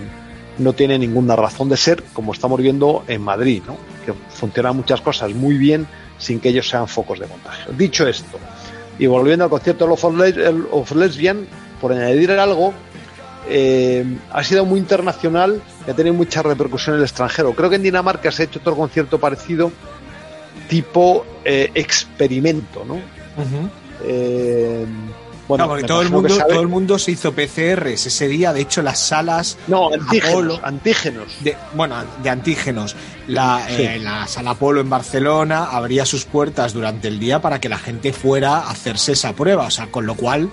no 0.57 0.73
tienen 0.73 1.01
ninguna 1.01 1.35
razón 1.35 1.69
de 1.69 1.77
ser, 1.77 2.03
como 2.13 2.33
estamos 2.33 2.59
viendo 2.61 3.03
en 3.07 3.21
Madrid, 3.21 3.61
¿no? 3.65 3.77
que 4.05 4.13
funcionan 4.29 4.75
muchas 4.75 5.01
cosas 5.01 5.31
muy 5.33 5.57
bien 5.57 5.87
sin 6.17 6.39
que 6.39 6.49
ellos 6.49 6.69
sean 6.69 6.87
focos 6.87 7.19
de 7.19 7.27
contagio. 7.27 7.73
Dicho 7.73 8.07
esto, 8.07 8.37
y 8.99 9.07
volviendo 9.07 9.45
al 9.45 9.49
concierto 9.49 9.85
of 9.85 10.91
Lesbian, 10.91 11.47
por 11.79 11.91
añadir 11.91 12.31
algo, 12.31 12.73
eh, 13.47 14.05
ha 14.31 14.43
sido 14.43 14.65
muy 14.65 14.79
internacional 14.79 15.61
y 15.85 15.91
ha 15.91 15.93
tenido 15.93 16.13
mucha 16.13 16.41
repercusión 16.41 16.95
en 16.95 16.99
el 16.99 17.05
extranjero. 17.05 17.53
Creo 17.53 17.69
que 17.69 17.77
en 17.77 17.83
Dinamarca 17.83 18.31
se 18.31 18.43
ha 18.43 18.45
hecho 18.45 18.59
otro 18.59 18.75
concierto 18.75 19.19
parecido, 19.19 19.71
tipo 20.69 21.25
eh, 21.43 21.71
experimento, 21.73 22.85
¿no? 22.85 22.99
Bueno, 25.57 25.85
todo 25.85 26.01
el, 26.01 26.09
mundo, 26.09 26.37
todo 26.47 26.61
el 26.61 26.67
mundo 26.67 26.97
se 26.97 27.11
hizo 27.11 27.33
PCRs 27.33 28.05
ese 28.05 28.27
día. 28.27 28.53
De 28.53 28.61
hecho, 28.61 28.81
las 28.81 28.99
salas. 28.99 29.57
No, 29.67 29.93
antígenos. 29.93 30.59
antígenos. 30.63 31.27
De, 31.41 31.57
bueno, 31.73 31.95
de 32.23 32.29
antígenos. 32.29 32.95
La, 33.27 33.65
eh, 33.69 33.99
la 33.99 34.27
sala 34.27 34.51
Apolo 34.51 34.81
en 34.81 34.89
Barcelona 34.89 35.65
abría 35.65 36.05
sus 36.05 36.25
puertas 36.25 36.73
durante 36.73 37.07
el 37.07 37.19
día 37.19 37.41
para 37.41 37.59
que 37.59 37.69
la 37.69 37.77
gente 37.77 38.13
fuera 38.13 38.57
a 38.57 38.71
hacerse 38.71 39.13
esa 39.13 39.33
prueba. 39.33 39.65
O 39.65 39.71
sea, 39.71 39.87
con 39.87 40.05
lo 40.05 40.15
cual 40.15 40.49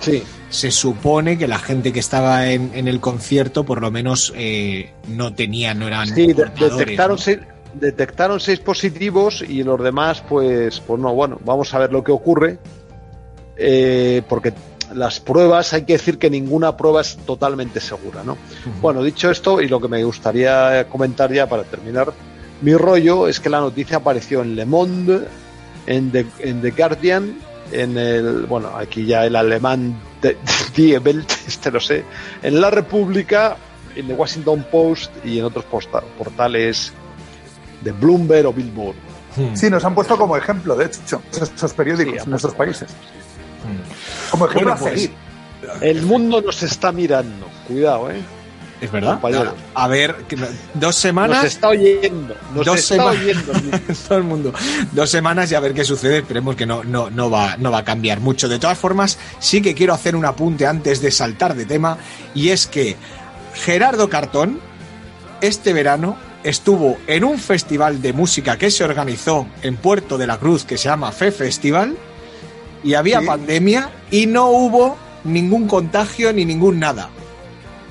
se 0.50 0.71
supone 0.71 1.38
que 1.38 1.47
la 1.47 1.59
gente 1.59 1.93
que 1.93 2.00
estaba 2.00 2.49
en, 2.50 2.88
el 2.88 3.00
concierto, 3.00 3.64
por 3.64 3.81
lo 3.81 3.90
menos, 3.90 4.33
eh, 4.37 4.93
no 5.07 5.35
tenía, 5.35 5.75
no 5.75 5.87
eran. 5.87 6.09
Sí, 6.09 6.33
detectaron. 6.33 7.19
Seis, 7.19 7.38
detectaron 7.75 8.40
seis 8.40 8.61
positivos 8.61 9.45
y 9.47 9.62
los 9.62 9.83
demás, 9.83 10.23
pues, 10.28 10.81
pues 10.81 11.00
no, 11.00 11.14
bueno, 11.14 11.38
vamos 11.45 11.73
a 11.75 11.78
ver 11.78 11.93
lo 11.93 12.02
que 12.02 12.12
ocurre. 12.12 12.59
Eh, 13.57 14.23
porque 14.28 14.52
las 14.95 15.21
pruebas, 15.21 15.73
hay 15.73 15.83
que 15.83 15.95
decir 15.95 16.18
que 16.18 16.30
ninguna 16.30 16.76
prueba 16.76 17.00
es 17.00 17.16
totalmente 17.16 17.80
segura, 17.80 18.23
¿no? 18.25 18.37
Bueno, 18.80 19.02
dicho 19.02 19.30
esto, 19.30 19.61
y 19.61 19.68
lo 19.68 19.80
que 19.80 19.88
me 19.88 20.02
gustaría 20.04 20.88
comentar 20.88 21.33
ya 21.33 21.49
para 21.49 21.64
terminar 21.64 22.12
mi 22.61 22.75
rollo, 22.75 23.28
es 23.28 23.40
que 23.40 23.49
la 23.49 23.61
noticia 23.61 23.99
apareció 23.99 24.42
en 24.42 24.57
Le 24.57 24.64
Monde, 24.64 25.26
en 25.87 26.11
The, 26.11 26.26
en 26.40 26.61
The 26.61 26.71
Guardian, 26.71 27.38
en 27.73 27.99
el, 27.99 28.47
bueno, 28.47 28.71
aquí 28.76 29.07
ya 29.07 29.26
el 29.26 29.37
alemán 29.37 30.00
Die 30.76 30.99
Welt, 30.99 31.30
este 31.47 31.71
lo 31.71 31.80
sé, 31.80 32.04
en 32.42 32.61
La 32.61 32.71
República, 32.71 33.57
en 33.95 34.07
The 34.07 34.14
Washington 34.14 34.66
Post 34.71 35.12
y 35.25 35.38
en 35.38 35.45
otros 35.45 35.64
portales 36.18 36.92
de 37.83 37.92
Bloomberg 37.92 38.47
o 38.47 38.52
Billboard. 38.52 38.97
Sí, 39.54 39.71
nos 39.71 39.85
han 39.85 39.95
puesto 39.95 40.16
como 40.16 40.37
ejemplo, 40.37 40.75
de 40.75 40.87
hecho, 40.87 41.23
esos 41.30 41.73
periódicos 41.73 42.25
en 42.25 42.30
nuestros 42.30 42.54
países. 42.54 42.88
Como 44.31 44.47
ejemplo 44.47 44.77
pues, 44.79 45.11
El 45.81 46.03
mundo 46.03 46.41
nos 46.43 46.62
está 46.62 46.93
mirando. 46.93 47.47
Cuidado, 47.67 48.11
¿eh? 48.11 48.23
Es 48.81 48.93
verdad. 48.93 49.19
A 49.75 49.88
ver, 49.88 50.15
dos 50.75 50.95
semanas. 50.95 51.43
Nos 51.43 51.53
está 51.53 51.69
oyendo. 51.69 52.35
Nos 52.55 52.64
dos 52.64 52.79
está 52.79 53.07
oyendo. 53.07 53.53
todo 54.09 54.18
el 54.18 54.25
mundo. 54.25 54.53
Dos 54.92 55.11
semanas 55.11 55.51
y 55.51 55.55
a 55.55 55.61
ver 55.61 55.75
qué 55.75 55.85
sucede. 55.85 56.18
Esperemos 56.18 56.55
que 56.55 56.64
no, 56.64 56.85
no, 56.85 57.11
no, 57.11 57.31
va, 57.31 57.57
no 57.57 57.73
va 57.73 57.79
a 57.79 57.85
cambiar 57.85 58.21
mucho. 58.21 58.49
De 58.49 58.59
todas 58.59 58.79
formas, 58.79 59.18
sí 59.40 59.61
que 59.61 59.75
quiero 59.75 59.94
hacer 59.94 60.14
un 60.14 60.25
apunte 60.25 60.66
antes 60.66 61.01
de 61.01 61.11
saltar 61.11 61.57
de 61.57 61.64
tema. 61.64 61.99
Y 62.35 62.51
es 62.51 62.66
que 62.66 62.97
Gerardo 63.55 64.09
Cartón, 64.09 64.61
este 65.40 65.73
verano, 65.73 66.16
estuvo 66.44 66.99
en 67.09 67.25
un 67.25 67.38
festival 67.38 68.01
de 68.01 68.12
música 68.12 68.59
que 68.59 68.71
se 68.71 68.85
organizó 68.85 69.49
en 69.62 69.77
Puerto 69.77 70.18
de 70.18 70.29
la 70.29 70.38
Cruz 70.38 70.64
que 70.64 70.79
se 70.79 70.85
llama 70.85 71.11
Fe 71.11 71.33
Festival 71.33 71.97
y 72.83 72.95
había 72.95 73.21
pandemia 73.23 73.91
y 74.11 74.27
no 74.27 74.49
hubo 74.49 74.97
ningún 75.25 75.67
contagio 75.67 76.33
ni 76.33 76.45
ningún 76.45 76.79
nada. 76.79 77.11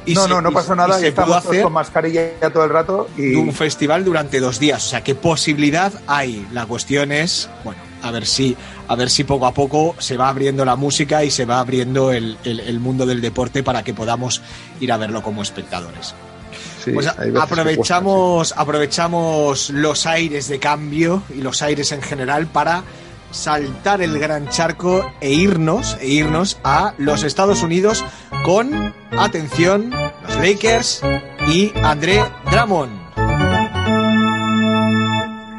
Y 0.05 0.13
no, 0.13 0.25
no, 0.27 0.41
no 0.41 0.51
pasó 0.53 0.73
nada 0.73 1.01
y, 1.01 1.07
estamos 1.07 1.43
con 1.43 1.73
mascarilla 1.73 2.31
todo 2.53 2.63
el 2.63 2.69
rato. 2.69 3.09
Y... 3.17 3.35
Un 3.35 3.51
festival 3.53 4.05
durante 4.05 4.39
dos 4.39 4.57
días, 4.57 4.85
o 4.85 4.89
sea, 4.89 5.03
¿qué 5.03 5.15
posibilidad 5.15 5.91
hay? 6.07 6.47
La 6.53 6.65
cuestión 6.65 7.11
es, 7.11 7.49
bueno, 7.65 7.81
a 8.01 8.11
ver 8.11 8.25
si, 8.25 8.55
a 8.87 8.95
ver 8.95 9.09
si 9.09 9.25
poco 9.25 9.45
a 9.45 9.53
poco 9.53 9.95
se 9.99 10.15
va 10.15 10.29
abriendo 10.29 10.63
la 10.63 10.77
música 10.77 11.25
y 11.25 11.31
se 11.31 11.43
va 11.43 11.59
abriendo 11.59 12.13
el, 12.13 12.37
mundo 12.79 13.05
del 13.05 13.19
deporte 13.19 13.63
para 13.63 13.83
que 13.83 13.93
podamos 13.93 14.41
ir 14.79 14.93
a 14.93 14.97
verlo 14.97 15.21
como 15.21 15.41
espectadores. 15.41 16.15
pues 16.93 17.07
aprovechamos, 17.07 18.53
aprovechamos 18.55 19.71
los 19.71 20.05
aires 20.05 20.47
de 20.47 20.57
cambio 20.59 21.23
y 21.35 21.41
los 21.41 21.61
aires 21.61 21.91
en 21.91 22.01
general 22.01 22.47
para 22.47 22.83
saltar 23.31 24.01
el 24.01 24.19
gran 24.19 24.47
charco 24.49 25.11
e 25.21 25.31
irnos, 25.31 25.97
e 25.99 26.07
irnos 26.07 26.59
a 26.63 26.93
los 26.97 27.23
Estados 27.23 27.61
Unidos 27.63 28.05
con, 28.43 28.93
atención, 29.17 29.91
los 29.91 30.35
Lakers 30.37 31.01
y 31.47 31.71
André 31.83 32.23
Drummond. 32.51 33.07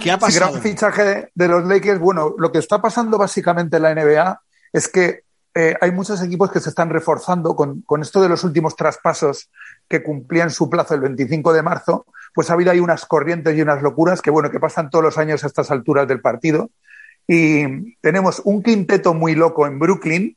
¿Qué 0.01 0.13
ha 0.13 0.19
pasado? 0.19 0.53
gran 0.53 0.63
fichaje 0.63 1.31
de, 1.35 1.49
los 1.49 1.65
Lakers. 1.65 1.99
Bueno, 1.99 2.35
lo 2.39 2.53
que 2.53 2.59
está 2.59 2.81
pasando 2.81 3.19
básicamente 3.19 3.77
en 3.77 3.83
la 3.83 3.95
NBA 3.95 4.41
es 4.73 4.89
que 4.89 5.23
eh, 5.55 5.75
hay 5.81 5.91
muchos 5.91 6.23
equipos 6.23 6.53
que 6.53 6.61
se 6.61 6.69
están 6.69 6.89
reforzando 6.89 7.57
con, 7.57 7.83
con, 7.83 8.03
esto 8.03 8.23
de 8.23 8.29
los 8.29 8.45
últimos 8.45 8.77
traspasos 8.77 9.51
que 9.89 10.03
cumplían 10.03 10.51
su 10.51 10.71
plazo 10.71 10.95
el 10.95 11.01
25 11.01 11.53
de 11.53 11.63
marzo. 11.63 12.07
Pues 12.35 12.51
ha 12.51 12.53
habido 12.55 12.71
ahí 12.71 12.81
unas 12.81 13.07
corrientes 13.07 13.57
y 13.57 13.63
unas 13.63 13.83
locuras 13.83 14.23
que, 14.23 14.31
bueno, 14.31 14.51
que 14.51 14.61
pasan 14.61 14.91
todos 14.91 15.05
los 15.05 15.19
años 15.19 15.43
a 15.43 15.49
estas 15.49 15.71
alturas 15.71 16.07
del 16.07 16.21
partido. 16.21 16.71
Y 17.29 17.95
tenemos 18.01 18.41
un 18.45 18.63
quinteto 18.63 19.15
muy 19.15 19.35
loco 19.35 19.67
en 19.67 19.79
Brooklyn 19.79 20.37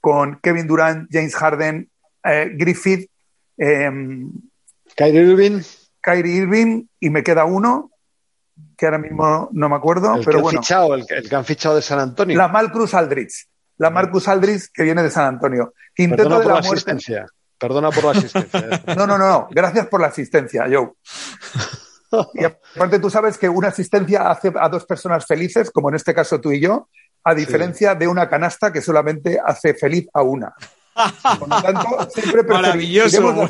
con 0.00 0.38
Kevin 0.40 0.66
Durant, 0.66 1.08
James 1.10 1.34
Harden, 1.34 1.90
eh, 2.24 2.50
Griffith, 2.54 3.10
eh, 3.58 3.90
Kyrie 4.96 5.22
Irving. 5.22 5.60
Kyrie 6.00 6.36
Irving 6.36 6.86
y 6.98 7.10
me 7.10 7.22
queda 7.22 7.44
uno 7.44 7.90
que 8.76 8.86
ahora 8.86 8.98
mismo 8.98 9.50
no 9.52 9.68
me 9.68 9.76
acuerdo, 9.76 10.14
el 10.14 10.24
pero 10.24 10.38
que 10.38 10.42
bueno. 10.42 10.62
Fichado, 10.62 10.94
el, 10.94 11.06
que 11.06 11.34
han 11.34 11.44
fichado 11.44 11.76
de 11.76 11.82
San 11.82 11.98
Antonio. 11.98 12.36
La 12.36 12.48
Malcruz 12.48 12.94
Aldrich. 12.94 13.46
La 13.76 13.90
Marcus 13.90 14.28
Aldrich 14.28 14.70
que 14.72 14.82
viene 14.82 15.02
de 15.02 15.10
San 15.10 15.26
Antonio. 15.26 15.74
Quinteto 15.94 16.28
Perdona 16.28 16.38
de 16.38 16.44
por 16.44 16.52
la, 16.52 16.58
asistencia. 16.60 17.26
Perdona 17.58 17.90
por 17.90 18.04
la 18.04 18.10
asistencia. 18.10 18.82
no, 18.96 19.06
no, 19.06 19.18
no, 19.18 19.28
no. 19.28 19.48
Gracias 19.50 19.86
por 19.86 20.00
la 20.00 20.08
asistencia, 20.08 20.66
Joe. 20.70 20.92
Y 22.34 22.44
aparte 22.76 22.98
tú 22.98 23.10
sabes 23.10 23.38
que 23.38 23.48
una 23.48 23.68
asistencia 23.68 24.30
hace 24.30 24.52
a 24.58 24.68
dos 24.68 24.84
personas 24.84 25.26
felices, 25.26 25.70
como 25.70 25.88
en 25.88 25.96
este 25.96 26.14
caso 26.14 26.40
tú 26.40 26.52
y 26.52 26.60
yo, 26.60 26.88
a 27.24 27.34
diferencia 27.34 27.94
de 27.94 28.08
una 28.08 28.28
canasta 28.28 28.72
que 28.72 28.80
solamente 28.80 29.38
hace 29.44 29.74
feliz 29.74 30.08
a 30.12 30.22
una. 30.22 30.54
Por 31.38 31.48
lo 31.48 31.62
tanto, 31.62 32.10
siempre 32.10 32.42
Maravilloso. 32.48 33.48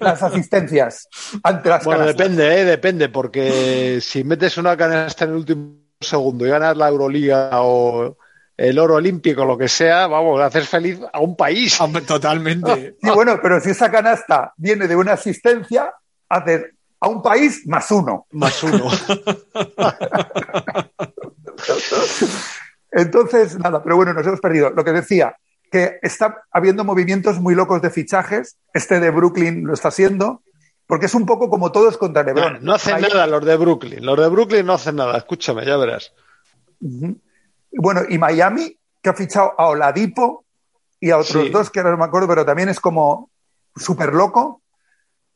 Las, 0.00 0.22
asistencias 0.22 1.08
ante 1.42 1.68
las 1.68 1.84
Bueno, 1.84 2.06
depende, 2.06 2.60
¿eh? 2.60 2.64
depende, 2.64 3.08
porque 3.08 4.00
si 4.00 4.24
metes 4.24 4.58
una 4.58 4.76
canasta 4.76 5.24
en 5.24 5.30
el 5.30 5.36
último 5.36 5.74
segundo 6.00 6.46
y 6.46 6.50
ganas 6.50 6.76
la 6.76 6.88
Euroliga 6.88 7.50
o 7.62 8.16
el 8.56 8.78
oro 8.78 8.96
olímpico, 8.96 9.44
lo 9.44 9.56
que 9.56 9.68
sea, 9.68 10.06
vamos, 10.06 10.40
hacer 10.40 10.64
feliz 10.64 11.00
a 11.12 11.20
un 11.20 11.36
país. 11.36 11.78
Totalmente. 12.06 12.96
Sí, 13.02 13.10
bueno, 13.14 13.38
pero 13.42 13.60
si 13.60 13.70
esa 13.70 13.90
canasta 13.90 14.52
viene 14.56 14.86
de 14.86 14.96
una 14.96 15.12
asistencia, 15.12 15.94
haces 16.28 16.66
a 17.00 17.08
un 17.08 17.22
país 17.22 17.66
más 17.66 17.90
uno. 17.90 18.26
Más 18.30 18.62
uno. 18.62 18.88
Entonces, 22.92 23.58
nada, 23.58 23.82
pero 23.82 23.96
bueno, 23.96 24.12
nos 24.12 24.26
hemos 24.26 24.40
perdido. 24.40 24.70
Lo 24.70 24.84
que 24.84 24.92
decía, 24.92 25.36
que 25.70 25.98
está 26.02 26.42
habiendo 26.50 26.84
movimientos 26.84 27.40
muy 27.40 27.54
locos 27.54 27.80
de 27.80 27.90
fichajes. 27.90 28.58
Este 28.74 29.00
de 29.00 29.10
Brooklyn 29.10 29.64
lo 29.66 29.72
está 29.72 29.88
haciendo, 29.88 30.42
porque 30.86 31.06
es 31.06 31.14
un 31.14 31.24
poco 31.24 31.48
como 31.48 31.72
todos 31.72 31.96
contra 31.96 32.22
LeBron. 32.22 32.58
No, 32.62 32.74
hacen 32.74 33.00
nada 33.00 33.26
los 33.26 33.44
de 33.44 33.56
Brooklyn. 33.56 34.04
Los 34.04 34.18
de 34.18 34.28
Brooklyn 34.28 34.66
no 34.66 34.74
hacen 34.74 34.96
nada. 34.96 35.16
Escúchame, 35.16 35.64
ya 35.64 35.76
verás. 35.76 36.12
Bueno, 37.72 38.02
y 38.08 38.18
Miami, 38.18 38.76
que 39.00 39.10
ha 39.10 39.14
fichado 39.14 39.54
a 39.56 39.68
Oladipo 39.68 40.44
y 40.98 41.10
a 41.10 41.18
otros 41.18 41.50
dos 41.50 41.70
que 41.70 41.80
ahora 41.80 41.92
no 41.92 41.98
me 41.98 42.04
acuerdo, 42.04 42.28
pero 42.28 42.44
también 42.44 42.68
es 42.68 42.80
como 42.80 43.30
súper 43.74 44.12
loco 44.12 44.59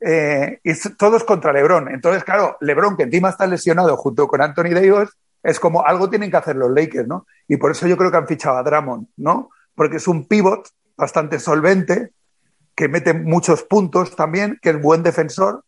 eh, 0.07 0.61
y 0.63 0.73
todos 0.97 1.25
contra 1.25 1.53
LeBron. 1.53 1.89
Entonces, 1.89 2.25
claro, 2.25 2.57
LeBron, 2.61 2.97
que 2.97 3.05
encima 3.05 3.31
está 3.31 3.47
lesionado 3.47 3.97
junto 3.97 4.27
con 4.27 4.43
Anthony 4.43 4.75
Davis, 4.75 5.11
es 5.43 5.61
como 5.61 5.85
algo 5.85 6.11
tienen 6.11 6.31
que 6.31 6.37
hacer 6.37 6.57
los 6.57 6.71
Lakers, 6.71 7.07
¿no? 7.07 7.27
Y 7.49 7.57
por 7.57 7.71
eso 7.71 7.87
yo 7.87 7.97
creo 7.97 8.11
que 8.11 8.17
han 8.17 8.27
fichado 8.27 8.57
a 8.57 8.63
Drummond, 8.63 9.09
¿no? 9.17 9.51
porque 9.75 9.97
es 9.97 10.09
un 10.09 10.27
pivot 10.27 10.69
bastante 10.97 11.39
solvente, 11.39 12.11
que 12.75 12.89
mete 12.89 13.15
muchos 13.15 13.63
puntos 13.63 14.17
también, 14.17 14.59
que 14.61 14.71
es 14.71 14.81
buen 14.81 15.03
defensor 15.03 15.65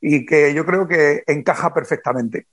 y 0.00 0.24
que 0.24 0.54
yo 0.54 0.64
creo 0.64 0.86
que 0.86 1.22
encaja 1.26 1.74
perfectamente. 1.74 2.46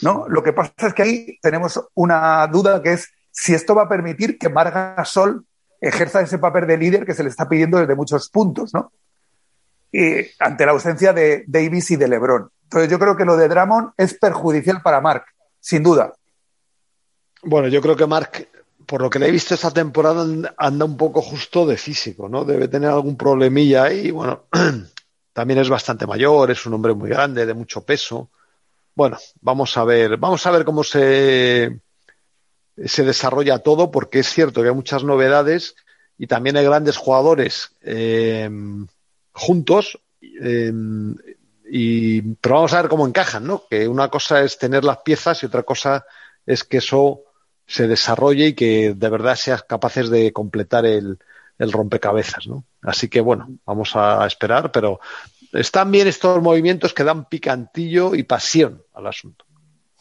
¿no? 0.00 0.26
Lo 0.28 0.42
que 0.42 0.52
pasa 0.52 0.72
es 0.78 0.94
que 0.94 1.02
ahí 1.02 1.38
tenemos 1.42 1.80
una 1.94 2.46
duda 2.46 2.82
que 2.82 2.94
es 2.94 3.10
si 3.30 3.54
esto 3.54 3.74
va 3.74 3.84
a 3.84 3.88
permitir 3.88 4.38
que 4.38 4.48
Marga 4.48 5.02
Sol 5.04 5.44
ejerza 5.80 6.20
ese 6.20 6.38
papel 6.38 6.66
de 6.66 6.78
líder 6.78 7.04
que 7.04 7.14
se 7.14 7.22
le 7.22 7.30
está 7.30 7.48
pidiendo 7.48 7.78
desde 7.78 7.94
muchos 7.94 8.30
puntos, 8.30 8.72
¿no? 8.72 8.92
Y 9.92 10.26
ante 10.38 10.64
la 10.64 10.72
ausencia 10.72 11.12
de 11.12 11.44
Davis 11.46 11.90
y 11.90 11.96
de 11.96 12.08
LeBron. 12.08 12.50
Entonces 12.64 12.90
yo 12.90 12.98
creo 12.98 13.14
que 13.14 13.26
lo 13.26 13.36
de 13.36 13.48
Drummond 13.48 13.90
es 13.98 14.14
perjudicial 14.14 14.80
para 14.80 15.02
Mark, 15.02 15.26
sin 15.60 15.82
duda. 15.82 16.14
Bueno, 17.42 17.68
yo 17.68 17.82
creo 17.82 17.94
que 17.94 18.06
Mark, 18.06 18.48
por 18.86 19.02
lo 19.02 19.10
que 19.10 19.18
le 19.18 19.28
he 19.28 19.30
visto 19.30 19.54
esta 19.54 19.70
temporada, 19.70 20.24
anda 20.56 20.84
un 20.84 20.96
poco 20.96 21.20
justo 21.20 21.66
de 21.66 21.76
físico, 21.76 22.30
¿no? 22.30 22.44
Debe 22.44 22.68
tener 22.68 22.88
algún 22.88 23.16
problemilla 23.16 23.84
ahí. 23.84 24.10
Bueno, 24.10 24.44
también 25.34 25.60
es 25.60 25.68
bastante 25.68 26.06
mayor, 26.06 26.50
es 26.50 26.64
un 26.64 26.72
hombre 26.72 26.94
muy 26.94 27.10
grande, 27.10 27.44
de 27.44 27.52
mucho 27.52 27.82
peso. 27.82 28.30
Bueno, 28.94 29.18
vamos 29.42 29.76
a 29.76 29.84
ver, 29.84 30.16
vamos 30.16 30.46
a 30.46 30.50
ver 30.50 30.64
cómo 30.64 30.82
se, 30.82 31.78
se 32.76 33.04
desarrolla 33.04 33.58
todo, 33.58 33.90
porque 33.90 34.20
es 34.20 34.28
cierto 34.28 34.62
que 34.62 34.68
hay 34.68 34.74
muchas 34.74 35.04
novedades 35.04 35.74
y 36.16 36.26
también 36.26 36.56
hay 36.56 36.64
grandes 36.64 36.96
jugadores 36.96 37.76
eh, 37.82 38.48
juntos. 39.32 39.98
Eh, 40.20 40.72
y, 41.70 42.22
pero 42.36 42.56
vamos 42.56 42.72
a 42.74 42.82
ver 42.82 42.90
cómo 42.90 43.06
encajan, 43.06 43.46
¿no? 43.46 43.62
Que 43.70 43.88
una 43.88 44.08
cosa 44.08 44.42
es 44.42 44.58
tener 44.58 44.84
las 44.84 44.98
piezas 44.98 45.42
y 45.42 45.46
otra 45.46 45.62
cosa 45.62 46.04
es 46.44 46.64
que 46.64 46.78
eso 46.78 47.22
se 47.66 47.88
desarrolle 47.88 48.48
y 48.48 48.54
que 48.54 48.94
de 48.94 49.08
verdad 49.08 49.36
seas 49.36 49.62
capaces 49.62 50.10
de 50.10 50.32
completar 50.32 50.84
el, 50.84 51.18
el 51.58 51.72
rompecabezas, 51.72 52.46
¿no? 52.46 52.64
Así 52.82 53.08
que 53.08 53.20
bueno, 53.20 53.48
vamos 53.64 53.94
a 53.94 54.26
esperar, 54.26 54.72
pero 54.72 55.00
están 55.52 55.90
bien 55.90 56.08
estos 56.08 56.42
movimientos 56.42 56.92
que 56.92 57.04
dan 57.04 57.28
picantillo 57.28 58.14
y 58.14 58.24
pasión 58.24 58.82
al 58.94 59.06
asunto. 59.06 59.44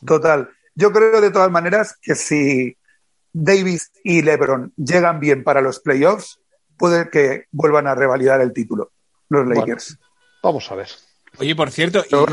Total. 0.05 0.49
Yo 0.75 0.91
creo 0.91 1.21
de 1.21 1.31
todas 1.31 1.51
maneras 1.51 1.97
que 2.01 2.15
si 2.15 2.77
Davis 3.33 3.91
y 4.03 4.21
LeBron 4.21 4.73
llegan 4.75 5.19
bien 5.19 5.43
para 5.43 5.61
los 5.61 5.79
playoffs, 5.79 6.39
puede 6.77 7.09
que 7.09 7.45
vuelvan 7.51 7.87
a 7.87 7.95
revalidar 7.95 8.41
el 8.41 8.53
título, 8.53 8.91
los 9.31 9.47
Lakers. 9.47 9.97
vamos 10.43 10.69
a 10.71 10.75
ver. 10.75 10.89
Oye, 11.39 11.55
por 11.55 11.71
cierto, 11.71 12.03
yo 12.09 12.25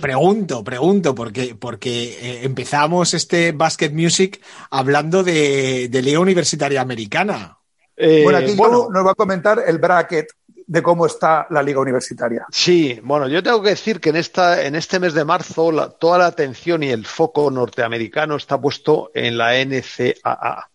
pregunto, 0.00 0.62
pregunto, 0.62 1.14
porque, 1.14 1.56
porque 1.58 2.18
eh, 2.20 2.44
empezamos 2.44 3.14
este 3.14 3.52
Basket 3.52 3.90
Music 3.90 4.42
hablando 4.70 5.22
de, 5.22 5.88
Liga 5.90 6.20
Universitaria 6.20 6.80
Americana. 6.82 7.58
Eh, 7.96 8.20
bueno, 8.22 8.38
aquí 8.38 8.54
nos 8.54 9.06
va 9.06 9.12
a 9.12 9.14
comentar 9.14 9.62
el 9.66 9.78
bracket 9.78 10.28
de 10.66 10.82
cómo 10.82 11.06
está 11.06 11.46
la 11.50 11.62
liga 11.62 11.80
universitaria. 11.80 12.44
Sí, 12.50 13.00
bueno, 13.02 13.28
yo 13.28 13.42
tengo 13.42 13.62
que 13.62 13.70
decir 13.70 14.00
que 14.00 14.10
en, 14.10 14.16
esta, 14.16 14.62
en 14.62 14.74
este 14.74 14.98
mes 14.98 15.14
de 15.14 15.24
marzo 15.24 15.72
toda 15.98 16.18
la 16.18 16.26
atención 16.26 16.82
y 16.82 16.90
el 16.90 17.06
foco 17.06 17.50
norteamericano 17.50 18.36
está 18.36 18.60
puesto 18.60 19.10
en 19.14 19.38
la 19.38 19.52
NCAA, 19.64 20.70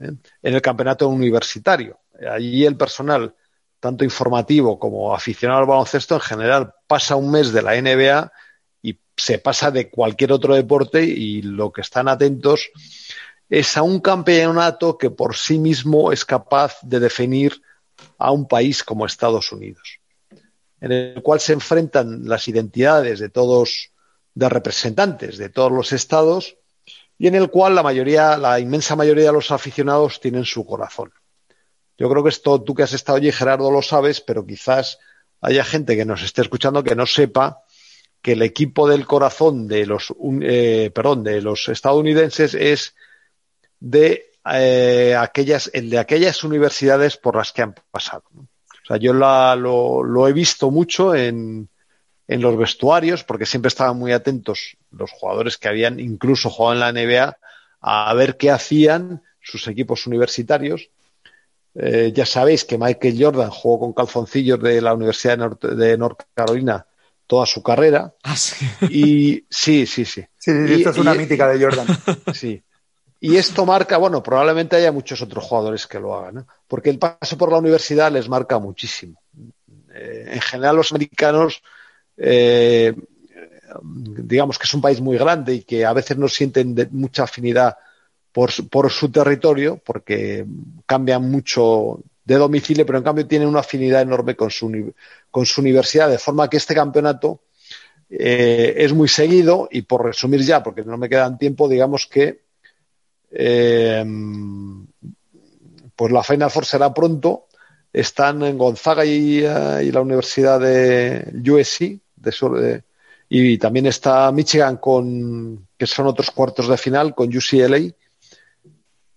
¿eh? 0.00 0.12
en 0.42 0.54
el 0.54 0.62
campeonato 0.62 1.08
universitario. 1.08 1.98
Allí 2.30 2.64
el 2.64 2.76
personal 2.76 3.34
tanto 3.80 4.04
informativo 4.04 4.78
como 4.78 5.14
aficionado 5.14 5.60
al 5.60 5.66
baloncesto, 5.66 6.14
en 6.14 6.20
general 6.20 6.74
pasa 6.86 7.16
un 7.16 7.30
mes 7.30 7.52
de 7.52 7.62
la 7.62 7.80
NBA 7.80 8.32
y 8.82 8.98
se 9.16 9.38
pasa 9.38 9.70
de 9.70 9.90
cualquier 9.90 10.32
otro 10.32 10.54
deporte 10.54 11.04
y 11.04 11.42
lo 11.42 11.72
que 11.72 11.82
están 11.82 12.08
atentos 12.08 12.70
es 13.48 13.76
a 13.76 13.82
un 13.82 14.00
campeonato 14.00 14.98
que 14.98 15.10
por 15.10 15.36
sí 15.36 15.58
mismo 15.58 16.12
es 16.12 16.24
capaz 16.24 16.78
de 16.82 17.00
definir 17.00 17.62
a 18.18 18.30
un 18.30 18.46
país 18.46 18.84
como 18.84 19.06
Estados 19.06 19.52
Unidos, 19.52 20.00
en 20.80 20.92
el 20.92 21.22
cual 21.22 21.40
se 21.40 21.54
enfrentan 21.54 22.28
las 22.28 22.46
identidades 22.48 23.20
de 23.20 23.28
todos, 23.28 23.90
de 24.34 24.48
representantes 24.48 25.38
de 25.38 25.48
todos 25.48 25.72
los 25.72 25.92
estados 25.92 26.56
y 27.18 27.26
en 27.26 27.34
el 27.34 27.50
cual 27.50 27.74
la 27.74 27.82
mayoría, 27.82 28.36
la 28.36 28.60
inmensa 28.60 28.94
mayoría 28.94 29.26
de 29.26 29.32
los 29.32 29.50
aficionados 29.50 30.20
tienen 30.20 30.44
su 30.44 30.64
corazón. 30.64 31.12
Yo 31.98 32.08
creo 32.08 32.22
que 32.22 32.30
esto, 32.30 32.62
tú 32.62 32.74
que 32.74 32.84
has 32.84 32.92
estado 32.92 33.18
allí, 33.18 33.32
Gerardo, 33.32 33.70
lo 33.72 33.82
sabes, 33.82 34.20
pero 34.20 34.46
quizás 34.46 34.98
haya 35.40 35.64
gente 35.64 35.96
que 35.96 36.04
nos 36.04 36.22
esté 36.22 36.42
escuchando 36.42 36.84
que 36.84 36.94
no 36.94 37.06
sepa 37.06 37.64
que 38.22 38.32
el 38.32 38.42
equipo 38.42 38.88
del 38.88 39.04
corazón 39.04 39.66
de 39.66 39.84
los, 39.84 40.14
eh, 40.42 40.90
perdón, 40.94 41.24
de 41.24 41.40
los 41.40 41.68
estadounidenses 41.68 42.54
es 42.54 42.94
de 43.80 44.30
eh, 44.52 45.16
aquellas, 45.18 45.70
el 45.74 45.90
de 45.90 45.98
aquellas 45.98 46.44
universidades 46.44 47.16
por 47.16 47.36
las 47.36 47.52
que 47.52 47.62
han 47.62 47.74
pasado. 47.90 48.24
O 48.34 48.86
sea, 48.86 48.96
yo 48.96 49.12
lo, 49.12 50.28
he 50.28 50.32
visto 50.32 50.70
mucho 50.70 51.14
en, 51.14 51.68
en 52.28 52.40
los 52.40 52.56
vestuarios, 52.56 53.24
porque 53.24 53.46
siempre 53.46 53.68
estaban 53.68 53.98
muy 53.98 54.12
atentos 54.12 54.76
los 54.90 55.10
jugadores 55.10 55.58
que 55.58 55.68
habían 55.68 55.98
incluso 56.00 56.48
jugado 56.48 56.74
en 56.74 56.80
la 56.80 56.92
NBA 56.92 57.38
a 57.80 58.14
ver 58.14 58.36
qué 58.36 58.50
hacían 58.50 59.22
sus 59.40 59.66
equipos 59.68 60.06
universitarios 60.06 60.90
eh, 61.80 62.12
ya 62.12 62.26
sabéis 62.26 62.64
que 62.64 62.76
Michael 62.76 63.16
Jordan 63.22 63.50
jugó 63.50 63.78
con 63.78 63.92
calzoncillos 63.92 64.60
de 64.60 64.80
la 64.80 64.94
Universidad 64.94 65.38
de, 65.38 65.96
North, 65.96 66.22
Carolina 66.34 66.84
toda 67.28 67.46
su 67.46 67.62
carrera. 67.62 68.12
Ah, 68.24 68.36
sí. 68.36 68.66
Y 68.90 69.44
sí, 69.48 69.86
sí, 69.86 70.04
sí. 70.04 70.24
Sí, 70.36 70.50
esto 70.70 70.90
es 70.90 70.98
una 70.98 71.14
mítica 71.14 71.46
de 71.48 71.64
Jordan. 71.64 71.86
Sí. 72.34 72.60
Y 73.20 73.36
esto 73.36 73.66
marca, 73.66 73.96
bueno, 73.96 74.22
probablemente 74.22 74.76
haya 74.76 74.92
muchos 74.92 75.20
otros 75.22 75.44
jugadores 75.44 75.86
que 75.86 75.98
lo 75.98 76.14
hagan, 76.14 76.46
porque 76.68 76.90
el 76.90 76.98
paso 76.98 77.36
por 77.36 77.50
la 77.50 77.58
universidad 77.58 78.12
les 78.12 78.28
marca 78.28 78.58
muchísimo. 78.58 79.20
Eh, 79.92 80.30
en 80.34 80.40
general, 80.40 80.76
los 80.76 80.92
americanos, 80.92 81.60
eh, 82.16 82.94
digamos 83.82 84.58
que 84.58 84.64
es 84.64 84.74
un 84.74 84.80
país 84.80 85.00
muy 85.00 85.18
grande 85.18 85.54
y 85.54 85.62
que 85.62 85.84
a 85.84 85.92
veces 85.92 86.16
no 86.16 86.28
sienten 86.28 86.76
mucha 86.92 87.24
afinidad 87.24 87.76
por, 88.70 88.90
su 88.90 89.10
territorio, 89.10 89.80
porque 89.84 90.46
cambian 90.86 91.28
mucho 91.28 91.98
de 92.24 92.36
domicilio, 92.36 92.86
pero 92.86 92.98
en 92.98 93.04
cambio 93.04 93.26
tienen 93.26 93.48
una 93.48 93.60
afinidad 93.60 94.02
enorme 94.02 94.36
con 94.36 94.50
su, 94.50 94.92
con 95.30 95.44
su 95.44 95.60
universidad, 95.60 96.08
de 96.08 96.18
forma 96.18 96.48
que 96.48 96.58
este 96.58 96.74
campeonato 96.74 97.40
eh, 98.08 98.74
es 98.76 98.92
muy 98.92 99.08
seguido 99.08 99.68
y 99.72 99.82
por 99.82 100.04
resumir 100.04 100.42
ya, 100.42 100.62
porque 100.62 100.84
no 100.84 100.96
me 100.96 101.08
quedan 101.08 101.36
tiempo, 101.36 101.68
digamos 101.68 102.06
que 102.06 102.42
eh, 103.32 104.04
pues 105.96 106.12
la 106.12 106.22
Final 106.22 106.50
Four 106.50 106.64
será 106.64 106.94
pronto. 106.94 107.46
Están 107.92 108.42
en 108.42 108.56
Gonzaga 108.56 109.04
y, 109.04 109.40
eh, 109.42 109.90
la 109.92 110.00
Universidad 110.00 110.60
de 110.60 111.50
USC 111.50 111.98
de, 112.14 112.82
y 113.30 113.58
también 113.58 113.86
está 113.86 114.30
Michigan 114.30 114.76
con 114.76 115.66
que 115.76 115.86
son 115.86 116.06
otros 116.06 116.30
cuartos 116.30 116.68
de 116.68 116.76
final 116.76 117.14
con 117.14 117.34
UCLA 117.36 117.97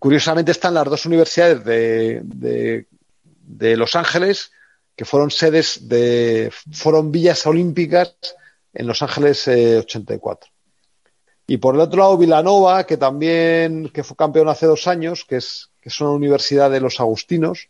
Curiosamente 0.02 0.52
están 0.52 0.74
las 0.74 0.86
dos 0.86 1.06
universidades 1.06 1.64
de, 1.64 2.88
Los 3.78 3.96
Ángeles, 3.96 4.52
que 4.96 5.06
fueron 5.06 5.30
sedes 5.30 5.88
de, 5.88 6.52
fueron 6.72 7.12
villas 7.12 7.46
olímpicas 7.46 8.16
en 8.74 8.88
Los 8.88 9.04
Ángeles 9.04 9.48
84. 9.48 10.50
Eh, 10.50 11.42
y 11.46 11.58
por 11.58 11.76
el 11.76 11.82
otro 11.82 12.00
lado, 12.00 12.18
Vilanova, 12.18 12.84
que 12.88 12.98
también 12.98 13.90
que 13.90 14.04
fue 14.04 14.18
campeón 14.18 14.50
hace 14.50 14.66
dos 14.66 14.88
años, 14.88 15.24
que 15.24 15.36
es, 15.36 15.70
que 15.80 15.90
es 15.90 16.02
una 16.02 16.10
universidad 16.10 16.72
de 16.72 16.82
los 16.82 17.00
Agustinos, 17.00 17.70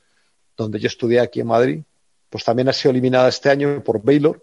donde 0.55 0.79
yo 0.79 0.87
estudié 0.87 1.19
aquí 1.19 1.41
en 1.41 1.47
Madrid, 1.47 1.81
pues 2.29 2.45
también 2.45 2.69
ha 2.69 2.73
sido 2.73 2.91
eliminada 2.91 3.27
este 3.27 3.49
año 3.49 3.83
por 3.83 4.01
Baylor, 4.01 4.41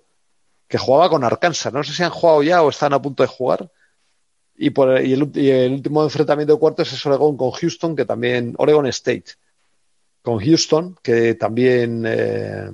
que 0.68 0.76
jugaba 0.76 1.08
con 1.08 1.24
Arkansas. 1.24 1.72
No 1.72 1.82
sé 1.82 1.94
si 1.94 2.02
han 2.02 2.10
jugado 2.10 2.42
ya 2.42 2.62
o 2.62 2.68
están 2.68 2.92
a 2.92 3.00
punto 3.00 3.22
de 3.22 3.28
jugar, 3.28 3.70
y, 4.60 4.70
por, 4.70 4.90
el, 4.98 5.22
último 5.22 6.02
enfrentamiento 6.02 6.54
de 6.54 6.58
cuartos 6.58 6.92
es 6.92 7.06
Oregon 7.06 7.36
con 7.36 7.52
Houston, 7.52 7.94
que 7.94 8.04
también, 8.04 8.54
Oregon 8.58 8.86
State, 8.88 9.30
con 10.20 10.40
Houston, 10.40 10.96
que 11.00 11.34
también, 11.34 12.04
eh, 12.04 12.68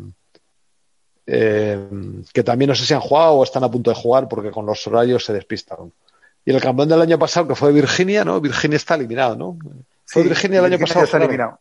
eh, 1.26 1.88
que 2.32 2.42
también 2.42 2.70
no 2.70 2.74
sé 2.74 2.86
si 2.86 2.94
han 2.94 3.00
jugado 3.00 3.34
o 3.34 3.44
están 3.44 3.64
a 3.64 3.70
punto 3.70 3.90
de 3.90 3.96
jugar 3.96 4.28
porque 4.28 4.50
con 4.50 4.64
los 4.64 4.86
horarios 4.86 5.26
se 5.26 5.34
despistaron. 5.34 5.92
Y 6.46 6.52
el 6.52 6.60
campeón 6.60 6.88
del 6.88 7.02
año 7.02 7.18
pasado, 7.18 7.48
que 7.48 7.54
fue 7.54 7.70
Virginia, 7.70 8.24
¿no? 8.24 8.40
Virginia 8.40 8.76
está 8.76 8.94
eliminado, 8.94 9.36
¿no? 9.36 9.58
Fue 10.06 10.22
Virginia 10.22 10.60
el 10.60 10.66
año 10.66 10.78
pasado. 10.78 11.04
Está 11.04 11.18
eliminado. 11.18 11.60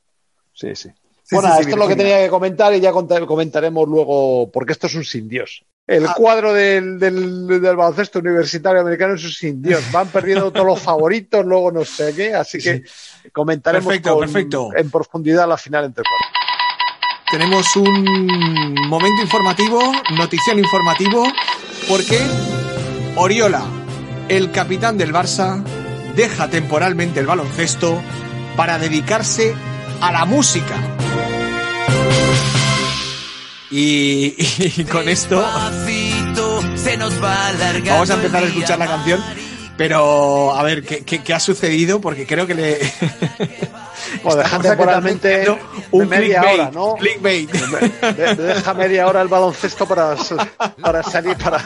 Sí, 0.53 0.73
sí. 0.75 0.89
bueno, 1.31 1.49
esto 1.59 1.69
es 1.69 1.77
lo 1.77 1.87
que 1.87 1.95
tenía 1.97 2.23
que 2.23 2.29
comentar 2.29 2.73
y 2.73 2.79
ya 2.79 2.93
comentaremos 2.93 3.87
luego, 3.89 4.49
porque 4.51 4.71
esto 4.71 4.87
es 4.87 4.95
un 4.95 5.03
sin 5.03 5.27
Dios. 5.27 5.65
El 5.85 6.05
ah. 6.07 6.13
cuadro 6.15 6.53
del, 6.53 6.97
del, 6.97 7.75
baloncesto 7.75 8.19
universitario 8.19 8.81
americano 8.81 9.15
es 9.15 9.23
un 9.25 9.31
sin 9.31 9.61
Dios. 9.61 9.83
Van 9.91 10.07
perdiendo 10.07 10.51
todos 10.51 10.65
los 10.65 10.79
favoritos, 10.79 11.45
luego 11.45 11.71
no 11.71 11.83
sé 11.83 12.13
qué, 12.15 12.33
así 12.33 12.57
que 12.57 12.83
comentaremos 13.33 13.93
en 14.75 14.89
profundidad 14.89 15.47
la 15.47 15.57
final 15.57 15.85
entre 15.85 16.03
cuatro. 16.03 16.43
Tenemos 17.29 17.75
un 17.75 18.75
momento 18.87 19.21
informativo, 19.23 19.81
notición 20.15 20.59
informativo, 20.59 21.25
porque 21.89 22.19
Oriola, 23.15 23.63
el 24.29 24.51
capitán 24.51 24.97
del 24.97 25.11
Barça, 25.11 25.63
deja 26.15 26.47
temporalmente 26.47 27.19
el 27.19 27.25
baloncesto 27.25 27.99
para 28.55 28.77
dedicarse 28.77 29.53
a 29.99 30.11
la 30.11 30.25
música. 30.25 30.75
Y, 33.75 34.35
y 34.37 34.83
con 34.91 35.09
esto 35.09 35.43
se 36.75 36.95
nos 36.95 37.21
va 37.23 37.51
vamos 37.85 38.09
a 38.11 38.13
empezar 38.13 38.43
a 38.43 38.45
escuchar 38.45 38.77
la 38.77 38.85
canción. 38.85 39.19
Pero, 39.75 40.53
a 40.55 40.61
ver, 40.61 40.83
¿qué, 40.83 41.03
qué, 41.03 41.23
qué 41.23 41.33
ha 41.33 41.39
sucedido? 41.39 41.99
Porque 41.99 42.27
creo 42.27 42.45
que 42.45 42.53
le... 42.53 42.79
O 44.23 44.35
deja 44.35 44.59
temporalmente 44.59 45.47
un 45.89 46.07
media 46.07 46.41
clickbait, 46.41 46.59
hora, 46.59 46.71
¿no? 46.71 46.93
clickbait. 46.95 47.51
De- 47.51 48.35
de- 48.35 48.43
deja 48.53 48.73
media 48.75 49.07
hora 49.07 49.23
el 49.23 49.27
baloncesto 49.27 49.87
para, 49.87 50.15
para 50.79 51.01
salir 51.01 51.35
para, 51.37 51.59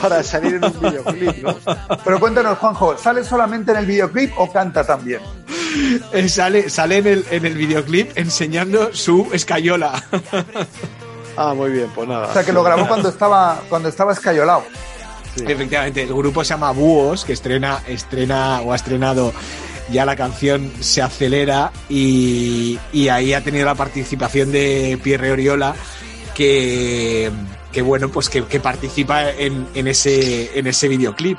para 0.00 0.20
salir 0.24 0.54
en 0.54 0.64
un 0.64 0.80
videoclip, 0.80 1.36
¿no? 1.44 1.56
Pero 2.04 2.18
cuéntanos, 2.18 2.58
Juanjo, 2.58 2.98
¿sale 2.98 3.22
solamente 3.22 3.70
en 3.70 3.78
el 3.78 3.86
videoclip 3.86 4.32
o 4.36 4.50
canta 4.52 4.84
también? 4.84 5.20
Eh, 6.12 6.28
sale 6.28 6.68
sale 6.68 6.98
en, 6.98 7.06
el, 7.06 7.24
en 7.30 7.46
el 7.46 7.54
videoclip 7.54 8.10
enseñando 8.18 8.92
su 8.92 9.28
escayola. 9.32 10.02
Ah, 11.36 11.54
muy 11.54 11.70
bien, 11.70 11.88
pues 11.94 12.08
nada. 12.08 12.28
O 12.28 12.32
sea, 12.32 12.44
que 12.44 12.52
lo 12.52 12.62
grabó 12.62 12.86
cuando 12.86 13.08
estaba, 13.10 13.60
cuando 13.68 13.88
estaba 13.88 14.12
escayolado. 14.12 14.64
Efectivamente, 15.36 16.02
el 16.02 16.12
grupo 16.12 16.44
se 16.44 16.50
llama 16.50 16.72
Búhos, 16.72 17.24
que 17.24 17.32
estrena, 17.32 17.82
estrena 17.88 18.60
o 18.60 18.72
ha 18.72 18.76
estrenado 18.76 19.32
ya 19.90 20.04
la 20.04 20.14
canción 20.14 20.70
Se 20.80 21.02
Acelera 21.02 21.72
y, 21.88 22.78
y 22.92 23.08
ahí 23.08 23.32
ha 23.32 23.42
tenido 23.42 23.64
la 23.66 23.74
participación 23.74 24.52
de 24.52 24.98
Pierre 25.02 25.32
Oriola, 25.32 25.74
que, 26.34 27.30
que 27.72 27.82
bueno, 27.82 28.10
pues 28.10 28.28
que, 28.28 28.44
que 28.44 28.60
participa 28.60 29.30
en, 29.30 29.66
en 29.74 29.88
ese, 29.88 30.58
en 30.58 30.66
ese 30.66 30.88
videoclip. 30.88 31.38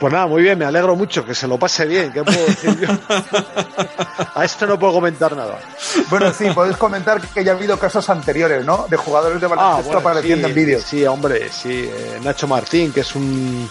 Pues 0.00 0.12
nada, 0.14 0.26
muy 0.26 0.42
bien, 0.42 0.58
me 0.58 0.64
alegro 0.64 0.96
mucho, 0.96 1.24
que 1.26 1.34
se 1.34 1.46
lo 1.46 1.58
pase 1.58 1.84
bien. 1.84 2.10
¿Qué 2.10 2.24
puedo 2.24 2.46
decir 2.46 2.80
yo? 2.80 2.88
A 4.34 4.44
esto 4.44 4.66
no 4.66 4.78
puedo 4.78 4.94
comentar 4.94 5.36
nada. 5.36 5.58
Bueno, 6.08 6.32
sí, 6.32 6.46
podéis 6.54 6.78
comentar 6.78 7.20
que 7.20 7.44
ya 7.44 7.52
ha 7.52 7.54
habido 7.54 7.78
casos 7.78 8.08
anteriores, 8.08 8.64
¿no? 8.64 8.86
De 8.88 8.96
jugadores 8.96 9.38
de 9.40 9.46
Ah, 9.46 9.50
baloncesto 9.50 9.92
bueno, 9.92 10.00
apareciendo 10.00 10.48
sí, 10.48 10.50
en 10.50 10.54
vídeos. 10.54 10.82
Sí, 10.82 11.04
hombre, 11.06 11.50
sí. 11.50 11.88
eh, 11.92 12.18
Nacho 12.24 12.48
Martín, 12.48 12.92
que 12.92 13.00
es 13.00 13.14
un. 13.14 13.68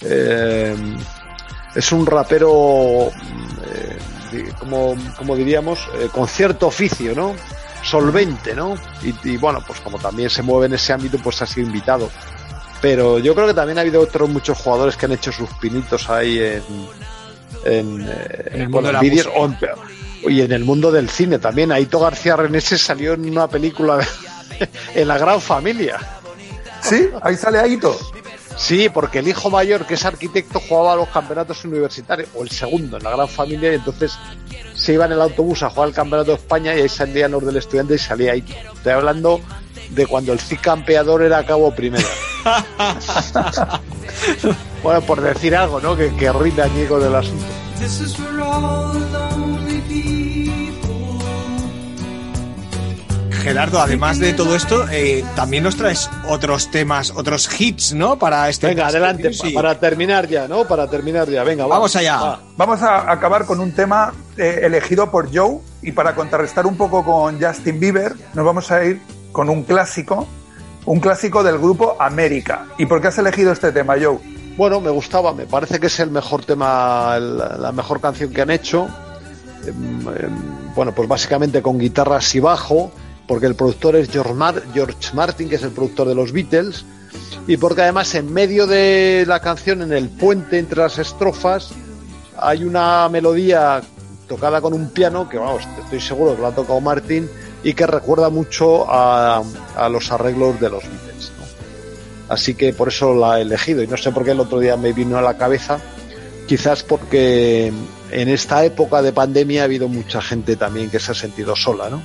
eh, 0.00 0.74
es 1.76 1.92
un 1.92 2.04
rapero. 2.06 3.10
eh, 3.64 3.98
di- 4.32 4.50
como, 4.58 4.96
como 5.16 5.36
diríamos, 5.36 5.78
eh, 5.94 6.08
con 6.12 6.26
cierto 6.26 6.66
oficio, 6.66 7.14
¿no? 7.14 7.34
Solvente, 7.84 8.52
¿no? 8.54 8.74
Y, 9.02 9.14
y 9.30 9.36
bueno, 9.36 9.62
pues 9.64 9.78
como 9.80 9.98
también 9.98 10.28
se 10.28 10.42
mueve 10.42 10.66
en 10.66 10.74
ese 10.74 10.92
ámbito, 10.92 11.18
pues 11.22 11.40
ha 11.42 11.46
sido 11.46 11.66
invitado. 11.68 12.10
Pero 12.80 13.18
yo 13.18 13.34
creo 13.34 13.46
que 13.46 13.54
también 13.54 13.78
ha 13.78 13.80
habido 13.80 14.00
otros 14.00 14.28
muchos 14.28 14.56
jugadores 14.58 14.96
que 14.96 15.06
han 15.06 15.12
hecho 15.12 15.32
sus 15.32 15.50
pinitos 15.54 16.08
ahí 16.10 16.38
en. 16.38 16.62
En, 17.64 18.06
eh, 18.08 18.50
En 18.52 18.60
el 18.62 18.68
mundo 18.68 18.86
de 18.88 18.92
la 18.92 19.00
vídeos 19.00 19.26
música. 19.26 19.74
o 19.74 20.28
en- 20.28 20.32
y 20.32 20.40
en 20.42 20.52
el 20.52 20.64
mundo 20.64 20.90
del 20.92 21.08
cine 21.10 21.38
también. 21.38 21.72
Aito 21.72 21.98
García 22.00 22.36
Renese 22.36 22.78
salió 22.78 23.14
en 23.14 23.28
una 23.28 23.48
película 23.48 23.98
en 24.94 25.08
la 25.08 25.18
gran 25.18 25.40
familia. 25.40 25.98
Sí, 26.80 27.08
ahí 27.22 27.36
sale 27.36 27.58
Aito. 27.58 27.96
Sí, 28.56 28.88
porque 28.88 29.20
el 29.20 29.28
hijo 29.28 29.50
mayor, 29.50 29.86
que 29.86 29.94
es 29.94 30.04
arquitecto, 30.04 30.58
jugaba 30.60 30.92
a 30.94 30.96
los 30.96 31.08
campeonatos 31.08 31.64
universitarios, 31.64 32.28
o 32.34 32.42
el 32.42 32.50
segundo 32.50 32.96
en 32.96 33.04
la 33.04 33.10
gran 33.10 33.28
familia, 33.28 33.70
y 33.70 33.76
entonces 33.76 34.18
se 34.74 34.94
iba 34.94 35.04
en 35.06 35.12
el 35.12 35.20
autobús 35.20 35.62
a 35.62 35.70
jugar 35.70 35.88
al 35.88 35.94
campeonato 35.94 36.32
de 36.32 36.38
España 36.38 36.74
y 36.74 36.80
ahí 36.80 36.88
salían 36.88 37.30
los 37.30 37.44
del 37.46 37.56
estudiante 37.56 37.94
y 37.94 37.98
salía 37.98 38.32
ahí. 38.32 38.44
Estoy 38.74 38.92
hablando 38.92 39.40
de 39.90 40.06
cuando 40.06 40.32
el 40.32 40.40
CIC 40.40 40.60
campeador 40.60 41.22
era 41.22 41.44
cabo 41.44 41.74
primero. 41.74 42.06
bueno, 44.82 45.00
por 45.02 45.20
decir 45.20 45.54
algo, 45.56 45.80
¿no? 45.80 45.96
Que, 45.96 46.14
que 46.16 46.32
rinda 46.32 46.64
añigo 46.64 46.98
del 47.00 47.14
asunto. 47.14 47.44
This 47.78 48.00
is 48.00 48.16
all. 48.40 48.98
Gerardo, 53.42 53.80
además 53.80 54.18
de 54.18 54.34
todo 54.34 54.54
esto, 54.54 54.86
eh, 54.90 55.24
también 55.34 55.62
nos 55.62 55.76
traes 55.76 56.10
otros 56.28 56.70
temas, 56.70 57.12
otros 57.16 57.48
hits, 57.58 57.94
¿no? 57.94 58.18
Para 58.18 58.48
este 58.48 58.66
Venga, 58.66 58.88
adelante, 58.88 59.32
Sí. 59.32 59.50
pa- 59.52 59.62
para 59.62 59.80
terminar 59.80 60.28
ya, 60.28 60.46
¿no? 60.48 60.66
Para 60.66 60.88
terminar 60.90 61.28
ya, 61.30 61.44
venga, 61.44 61.66
Vamos 61.66 61.94
allá. 61.96 62.16
Va. 62.20 62.40
Vamos 62.56 62.82
a 62.82 63.10
acabar 63.10 63.46
con 63.46 63.60
un 63.60 63.72
tema 63.72 64.12
eh, 64.36 64.60
elegido 64.64 65.10
por 65.10 65.34
Joe 65.34 65.60
y 65.82 65.92
para 65.92 66.14
contrarrestar 66.14 66.66
un 66.66 66.76
poco 66.76 67.04
con 67.04 67.40
Justin 67.40 67.80
Bieber 67.80 68.12
nos 68.34 68.44
vamos 68.44 68.70
a 68.70 68.84
ir 68.84 69.00
con 69.32 69.48
un 69.48 69.62
clásico, 69.64 70.26
un 70.86 71.00
clásico 71.00 71.42
del 71.42 71.58
grupo 71.58 71.96
América. 71.98 72.66
¿Y 72.78 72.86
por 72.86 73.00
qué 73.00 73.08
has 73.08 73.18
elegido 73.18 73.52
este 73.52 73.72
tema, 73.72 73.94
Joe? 74.00 74.18
Bueno, 74.56 74.80
me 74.80 74.90
gustaba, 74.90 75.32
me 75.32 75.46
parece 75.46 75.78
que 75.78 75.86
es 75.86 76.00
el 76.00 76.10
mejor 76.10 76.44
tema, 76.44 77.18
la 77.18 77.70
mejor 77.72 78.00
canción 78.00 78.32
que 78.32 78.42
han 78.42 78.50
hecho. 78.50 78.88
Em, 79.66 80.00
em, 80.08 80.58
Bueno, 80.74 80.92
pues 80.94 81.08
básicamente 81.08 81.60
con 81.60 81.76
guitarras 81.78 82.32
y 82.36 82.40
bajo, 82.40 82.92
porque 83.26 83.46
el 83.46 83.56
productor 83.56 83.96
es 83.96 84.08
George, 84.10 84.32
Mar- 84.34 84.62
George 84.72 84.94
Martin, 85.12 85.48
que 85.48 85.56
es 85.56 85.62
el 85.64 85.70
productor 85.70 86.06
de 86.06 86.14
los 86.14 86.30
Beatles, 86.30 86.84
y 87.48 87.56
porque 87.56 87.82
además 87.82 88.14
en 88.14 88.32
medio 88.32 88.66
de 88.68 89.24
la 89.26 89.40
canción, 89.40 89.82
en 89.82 89.92
el 89.92 90.08
puente 90.08 90.58
entre 90.58 90.78
las 90.82 90.98
estrofas, 90.98 91.70
hay 92.40 92.62
una 92.62 93.08
melodía 93.08 93.80
tocada 94.28 94.60
con 94.60 94.72
un 94.72 94.90
piano, 94.90 95.28
que 95.28 95.36
vamos, 95.38 95.66
estoy 95.82 96.00
seguro 96.00 96.36
que 96.36 96.42
lo 96.42 96.46
ha 96.48 96.54
tocado 96.54 96.80
Martin, 96.80 97.28
y 97.62 97.74
que 97.74 97.86
recuerda 97.86 98.30
mucho 98.30 98.90
a, 98.90 99.42
a 99.76 99.88
los 99.88 100.10
arreglos 100.12 100.60
de 100.60 100.70
los 100.70 100.82
Beatles. 100.84 101.32
¿no? 101.38 102.34
Así 102.34 102.54
que 102.54 102.72
por 102.72 102.88
eso 102.88 103.14
la 103.14 103.38
he 103.38 103.42
elegido. 103.42 103.82
Y 103.82 103.86
no 103.86 103.96
sé 103.96 104.12
por 104.12 104.24
qué 104.24 104.30
el 104.32 104.40
otro 104.40 104.58
día 104.60 104.76
me 104.76 104.92
vino 104.92 105.18
a 105.18 105.22
la 105.22 105.36
cabeza. 105.36 105.80
Quizás 106.46 106.82
porque 106.82 107.72
en 108.10 108.28
esta 108.28 108.64
época 108.64 109.02
de 109.02 109.12
pandemia 109.12 109.62
ha 109.62 109.64
habido 109.64 109.88
mucha 109.88 110.20
gente 110.22 110.56
también 110.56 110.88
que 110.90 110.98
se 110.98 111.12
ha 111.12 111.14
sentido 111.14 111.54
sola, 111.56 111.90
¿no? 111.90 112.02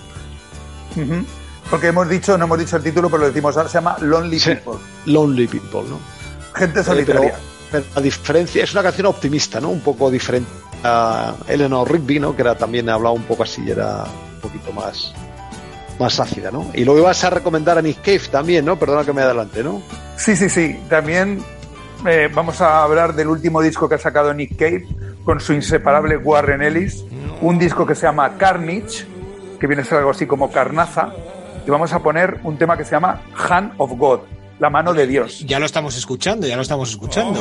Porque 1.69 1.87
hemos 1.87 2.07
dicho, 2.09 2.37
no 2.37 2.45
hemos 2.45 2.59
dicho 2.59 2.75
el 2.77 2.83
título, 2.83 3.09
pero 3.09 3.21
lo 3.21 3.27
decimos 3.27 3.55
ahora, 3.57 3.69
se 3.69 3.75
llama 3.75 3.97
Lonely 4.01 4.39
Sí. 4.39 4.49
People. 4.55 4.79
Lonely 5.05 5.47
People, 5.47 5.83
¿no? 5.89 5.99
Gente 6.53 6.81
Eh, 6.81 6.83
pero, 6.83 6.95
solitaria. 6.95 7.35
pero 7.71 7.85
a 7.95 8.01
diferencia, 8.01 8.63
es 8.63 8.73
una 8.73 8.83
canción 8.83 9.07
optimista, 9.07 9.59
¿no? 9.61 9.69
Un 9.69 9.79
poco 9.79 10.11
diferente 10.11 10.49
a 10.83 11.33
Eleanor 11.47 11.89
Rigby, 11.91 12.19
¿no? 12.19 12.35
Que 12.35 12.41
era 12.41 12.55
también 12.57 12.89
hablaba 12.89 13.13
un 13.15 13.23
poco 13.23 13.43
así, 13.43 13.69
era 13.71 14.03
un 14.35 14.39
poquito 14.41 14.71
más 14.73 15.13
más 15.99 16.19
ácida, 16.19 16.51
¿no? 16.51 16.69
Y 16.73 16.86
lo 16.86 16.97
ibas 16.97 17.23
a 17.23 17.29
recomendar 17.29 17.77
a 17.77 17.82
Nick 17.82 18.01
Cave 18.01 18.21
también, 18.32 18.65
¿no? 18.65 18.77
Perdona 18.77 19.03
que 19.03 19.13
me 19.13 19.21
adelante, 19.21 19.63
¿no? 19.63 19.82
Sí, 20.17 20.36
sí, 20.36 20.49
sí. 20.49 20.79
También 20.89 21.43
eh, 22.08 22.29
vamos 22.34 22.62
a 22.62 22.84
hablar 22.84 23.13
del 23.13 23.27
último 23.27 23.62
disco 23.62 23.88
que 23.88 23.95
ha 23.95 23.99
sacado 23.99 24.34
Nick 24.34 24.58
Cave 24.58 24.88
con 25.23 25.39
su 25.39 25.53
inseparable 25.53 26.17
Warren 26.17 26.62
Ellis. 26.62 27.03
Un 27.41 27.60
disco 27.60 27.86
que 27.86 27.95
se 27.95 28.03
llama 28.03 28.38
Carnage, 28.38 29.06
que 29.60 29.67
viene 29.67 29.84
a 29.84 29.86
ser 29.86 29.99
algo 29.99 30.12
así 30.12 30.25
como 30.25 30.51
carnaza. 30.51 31.13
Y 31.65 31.69
vamos 31.69 31.93
a 31.93 31.99
poner 31.99 32.39
un 32.43 32.58
tema 32.58 32.77
que 32.77 32.84
se 32.84 32.91
llama 32.91 33.21
Hand 33.49 33.73
of 33.77 33.91
God, 33.91 34.19
la 34.60 34.69
mano 34.69 34.93
de 34.93 35.08
Dios. 35.08 35.39
Ya 35.45 35.60
lo 35.60 35.65
estamos 35.65 35.95
escuchando, 35.97 36.45
ya 36.45 36.56
lo 36.56 36.62
estamos 36.62 36.89
escuchando. 36.89 37.39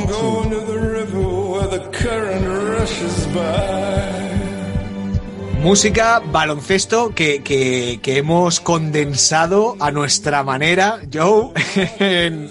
Música, 5.62 6.20
baloncesto 6.32 7.14
que, 7.14 7.42
que- 7.42 8.00
hemos 8.18 8.58
condensado 8.60 9.76
a 9.78 9.92
nuestra 9.92 10.42
manera, 10.42 11.00
Joe, 11.12 11.50
en, 12.00 12.48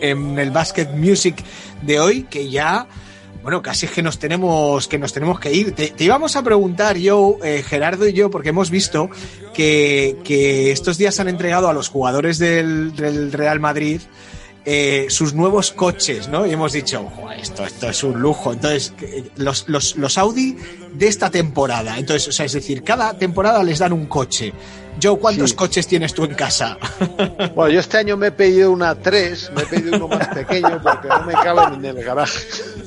en- 0.00 0.38
el 0.38 0.50
Basket 0.52 0.86
Music 0.94 1.42
de 1.82 1.98
hoy, 1.98 2.22
que 2.22 2.48
ya, 2.48 2.86
bueno, 3.42 3.62
casi 3.62 3.86
es 3.86 3.92
que 3.92 4.00
nos 4.02 4.20
tenemos 4.20 4.86
que, 4.86 4.96
nos 4.96 5.12
tenemos 5.12 5.40
que 5.40 5.52
ir. 5.52 5.72
Te, 5.72 5.92
íbamos 5.98 6.36
a 6.36 6.42
preguntar, 6.44 6.96
Joe, 7.02 7.36
eh, 7.42 7.64
Gerardo 7.64 8.06
y 8.06 8.12
yo, 8.12 8.30
porque 8.30 8.50
hemos 8.50 8.70
visto 8.70 9.10
que, 9.52 10.16
que 10.22 10.70
estos 10.70 10.98
días 10.98 11.18
han 11.18 11.28
entregado 11.28 11.68
a 11.68 11.72
los 11.74 11.88
jugadores 11.88 12.38
del 12.38 12.92
Real 13.32 13.58
Madrid 13.58 14.00
eh, 14.66 15.06
sus 15.10 15.32
nuevos 15.32 15.70
coches, 15.70 16.28
¿no? 16.28 16.44
Y 16.44 16.52
hemos 16.52 16.72
dicho, 16.72 17.08
"Joder, 17.16 17.38
esto, 17.40 17.64
esto 17.64 17.88
es 17.88 18.02
un 18.02 18.20
lujo. 18.20 18.52
Entonces, 18.52 18.92
que- 18.98 19.30
los, 19.36 19.68
los, 19.68 19.96
los 19.96 20.18
Audi 20.18 20.56
de 20.92 21.06
esta 21.08 21.30
temporada. 21.30 21.96
Entonces, 21.98 22.26
o 22.28 22.32
sea, 22.32 22.46
es 22.46 22.52
decir, 22.52 22.82
cada 22.82 23.14
temporada 23.16 23.62
les 23.62 23.78
dan 23.78 23.92
un 23.92 24.06
coche. 24.06 24.52
Joe, 25.00 25.18
¿cuántos 25.18 25.50
Sí. 25.50 25.56
coches 25.56 25.86
tienes 25.86 26.12
tú 26.14 26.24
en 26.24 26.34
casa? 26.34 26.78
Bueno, 27.54 27.68
yo 27.74 27.80
este 27.80 27.98
año 27.98 28.16
me 28.16 28.28
he 28.28 28.32
pedido 28.32 28.70
una 28.72 28.94
3, 28.94 29.52
me 29.54 29.62
he 29.62 29.66
pedido 29.66 29.96
uno 29.96 30.08
más 30.08 30.28
pequeño 30.28 30.80
porque 30.82 31.08
no 31.08 31.22
me 31.24 31.32
caben 31.34 31.84
en 31.84 31.96
el 31.98 32.04
garaje. 32.04 32.38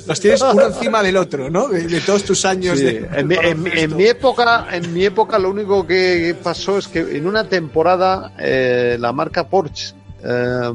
Los 0.06 0.20
tienes 0.20 0.42
uno 0.42 0.68
encima 0.68 1.02
del 1.02 1.18
otro, 1.18 1.50
¿no? 1.50 1.68
De, 1.70 1.88
de 1.88 2.02
todos 2.02 2.24
tus 2.24 2.44
años 2.46 2.78
Sí, 2.80 2.86
de. 2.86 3.10
en, 3.16 3.28
mi, 3.28 3.36
en 3.36 3.64
mi- 3.64 3.72
en 3.74 3.96
mi 3.96 4.04
época, 4.06 4.68
en 4.72 4.92
mi 4.94 5.06
época 5.06 5.38
lo 5.40 5.50
único 5.52 5.86
que 5.88 6.36
pasó 6.44 6.78
es 6.80 6.88
que 6.88 7.00
en 7.00 7.26
una 7.28 7.48
temporada 7.48 8.34
eh, 8.40 8.98
la 9.00 9.14
marca 9.14 9.48
Porsche, 9.48 9.94
eh, 10.24 10.72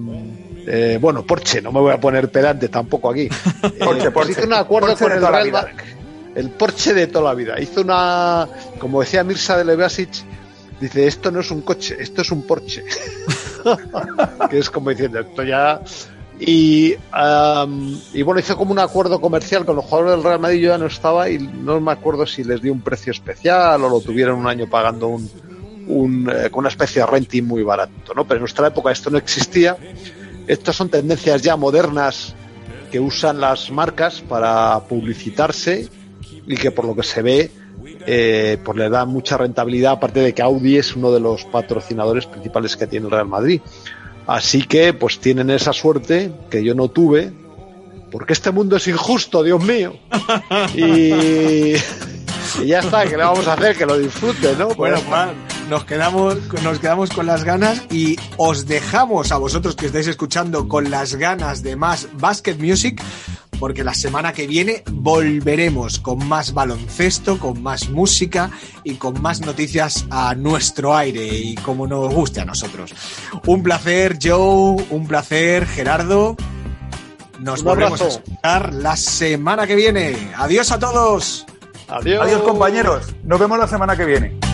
eh, 0.67 0.99
bueno 1.01 1.25
Porsche, 1.25 1.61
no 1.63 1.73
me 1.73 1.81
voy 1.81 1.93
a 1.93 2.01
poner 2.01 2.31
pedante 2.31 2.69
tampoco 2.69 3.11
aquí, 3.11 3.23
eh, 3.63 3.71
Porsche, 3.79 4.11
pues 4.11 4.13
Porsche. 4.13 4.33
hizo 4.33 4.45
un 4.45 4.53
acuerdo 4.55 4.89
Porsche 4.89 5.05
con 5.05 5.13
el 5.13 5.21
Real. 5.21 5.51
Madrid, 5.53 5.73
el 6.35 6.51
Porsche 6.51 6.95
de 6.95 7.07
toda 7.07 7.25
la 7.27 7.35
vida, 7.35 7.61
hizo 7.61 7.81
una, 7.81 8.49
como 8.79 9.01
decía 9.01 9.25
Mirza 9.25 9.57
de 9.57 9.65
Levasic, 9.65 10.11
dice 10.81 11.07
esto 11.07 11.31
no 11.31 11.41
es 11.41 11.51
un 11.51 11.63
coche, 11.63 11.97
esto 11.99 12.23
es 12.23 12.31
un 12.31 12.43
Porsche, 12.43 12.85
que 14.51 14.59
es 14.59 14.71
como 14.71 14.91
diciendo 14.91 15.21
esto 15.21 15.43
ya 15.43 15.81
Y, 16.41 16.95
um, 17.15 17.97
y, 18.13 18.23
bueno, 18.23 18.41
hice 18.41 18.57
como 18.57 18.73
un 18.73 18.81
acuerdo 18.81 19.21
comercial 19.21 19.65
con 19.65 19.77
los 19.77 19.85
jugadores 19.85 20.17
del 20.17 20.25
Real 20.25 20.41
Madrid, 20.41 20.61
yo 20.63 20.71
ya 20.71 20.79
no 20.79 20.87
estaba 20.87 21.31
y 21.31 21.39
no 21.39 21.81
me 21.81 21.93
acuerdo 21.93 22.27
si 22.27 22.43
les 22.43 22.61
di 22.61 22.71
un 22.71 22.81
precio 22.81 23.13
especial 23.13 23.83
o 23.85 23.89
lo 23.89 24.01
tuvieron 24.01 24.41
un 24.41 24.49
año 24.49 24.69
pagando 24.69 25.09
un, 25.09 25.31
un, 25.87 26.31
eh, 26.31 26.51
con 26.51 26.61
una 26.61 26.71
especie 26.71 27.03
de 27.03 27.07
renting 27.07 27.45
muy 27.45 27.63
barato, 27.63 28.15
¿no? 28.15 28.25
Pero 28.25 28.39
en 28.39 28.41
nuestra 28.41 28.67
época 28.67 28.91
esto 28.91 29.11
no 29.11 29.19
existía. 29.19 29.77
Estas 30.47 30.77
son 30.77 30.89
tendencias 30.89 31.43
ya 31.43 31.57
modernas 31.57 32.35
que 32.91 33.01
usan 33.01 33.41
las 33.41 33.71
marcas 33.71 34.21
para 34.21 34.79
publicitarse 34.89 35.89
y 36.47 36.57
que 36.57 36.71
por 36.71 36.85
lo 36.85 36.95
que 36.95 37.03
se 37.03 37.23
ve 37.23 37.51
eh, 38.07 38.59
pues 38.63 38.77
le 38.79 38.89
da 38.91 39.05
mucha 39.07 39.37
rentabilidad, 39.39 39.93
aparte 39.93 40.21
de 40.21 40.35
que 40.35 40.43
Audi 40.43 40.77
es 40.77 40.95
uno 40.95 41.11
de 41.11 41.21
los 41.21 41.45
patrocinadores 41.45 42.27
principales 42.27 42.77
que 42.77 42.87
tiene 42.87 43.07
el 43.07 43.13
Real 43.13 43.27
Madrid. 43.27 43.61
Así 44.27 44.63
que 44.63 44.93
pues 44.93 45.19
tienen 45.21 45.51
esa 45.51 45.73
suerte 45.73 46.33
que 46.51 46.63
yo 46.63 46.75
no 46.75 46.89
tuve, 46.89 47.33
porque 48.11 48.33
este 48.33 48.51
mundo 48.51 48.77
es 48.77 48.87
injusto, 48.89 49.43
Dios 49.43 49.63
mío. 49.63 49.95
Y, 50.75 51.75
y 52.63 52.67
ya 52.67 52.81
está, 52.81 53.05
que 53.05 53.17
le 53.17 53.25
vamos 53.25 53.47
a 53.49 53.55
hacer? 53.55 53.77
Que 53.77 53.87
lo 53.87 53.99
disfrute, 53.99 54.55
¿no? 54.57 54.69
Bueno, 54.69 54.97
Pues, 54.97 55.07
Juan, 55.07 55.31
nos 55.69 55.85
quedamos, 55.85 56.37
nos 56.63 56.79
quedamos 56.79 57.11
con 57.11 57.27
las 57.27 57.45
ganas 57.45 57.83
y 57.91 58.17
os 58.37 58.67
dejamos 58.67 59.33
a 59.33 59.39
vosotros 59.39 59.77
que 59.77 59.87
estáis 59.87 60.07
escuchando 60.07 60.69
con 60.69 60.91
las 60.91 61.17
ganas 61.17 61.63
de 61.63 61.77
más 61.77 62.09
Basket 62.15 62.57
Music, 62.57 63.03
porque 63.59 63.85
la 63.85 63.95
semana 63.95 64.33
que 64.33 64.47
viene 64.47 64.83
volveremos 64.91 66.01
con 66.01 66.27
más 66.27 66.53
baloncesto, 66.53 67.39
con 67.39 67.63
más 67.63 67.89
música 67.89 68.51
y 68.83 68.95
con 68.95 69.21
más 69.23 69.41
noticias 69.41 70.07
a 70.11 70.35
nuestro 70.35 70.97
aire 70.97 71.27
y 71.27 71.55
como 71.57 71.87
nos 71.87 72.13
guste 72.13 72.41
a 72.41 72.45
nosotros. 72.45 72.95
Un 73.47 73.63
placer, 73.63 74.19
Joe, 74.23 74.85
un 74.91 75.07
placer, 75.07 75.67
Gerardo. 75.67 76.37
Nos 77.41 77.61
Un 77.61 77.65
volvemos 77.67 78.01
a 78.01 78.09
escuchar 78.09 78.75
la 78.75 78.97
semana 78.97 79.67
que 79.67 79.75
viene. 79.75 80.33
Adiós 80.37 80.71
a 80.73 80.79
todos. 80.79 81.47
Adiós. 81.89 82.23
Adiós 82.23 82.43
compañeros, 82.43 83.15
nos 83.25 83.39
vemos 83.39 83.59
la 83.59 83.67
semana 83.67 83.97
que 83.97 84.05
viene. 84.05 84.54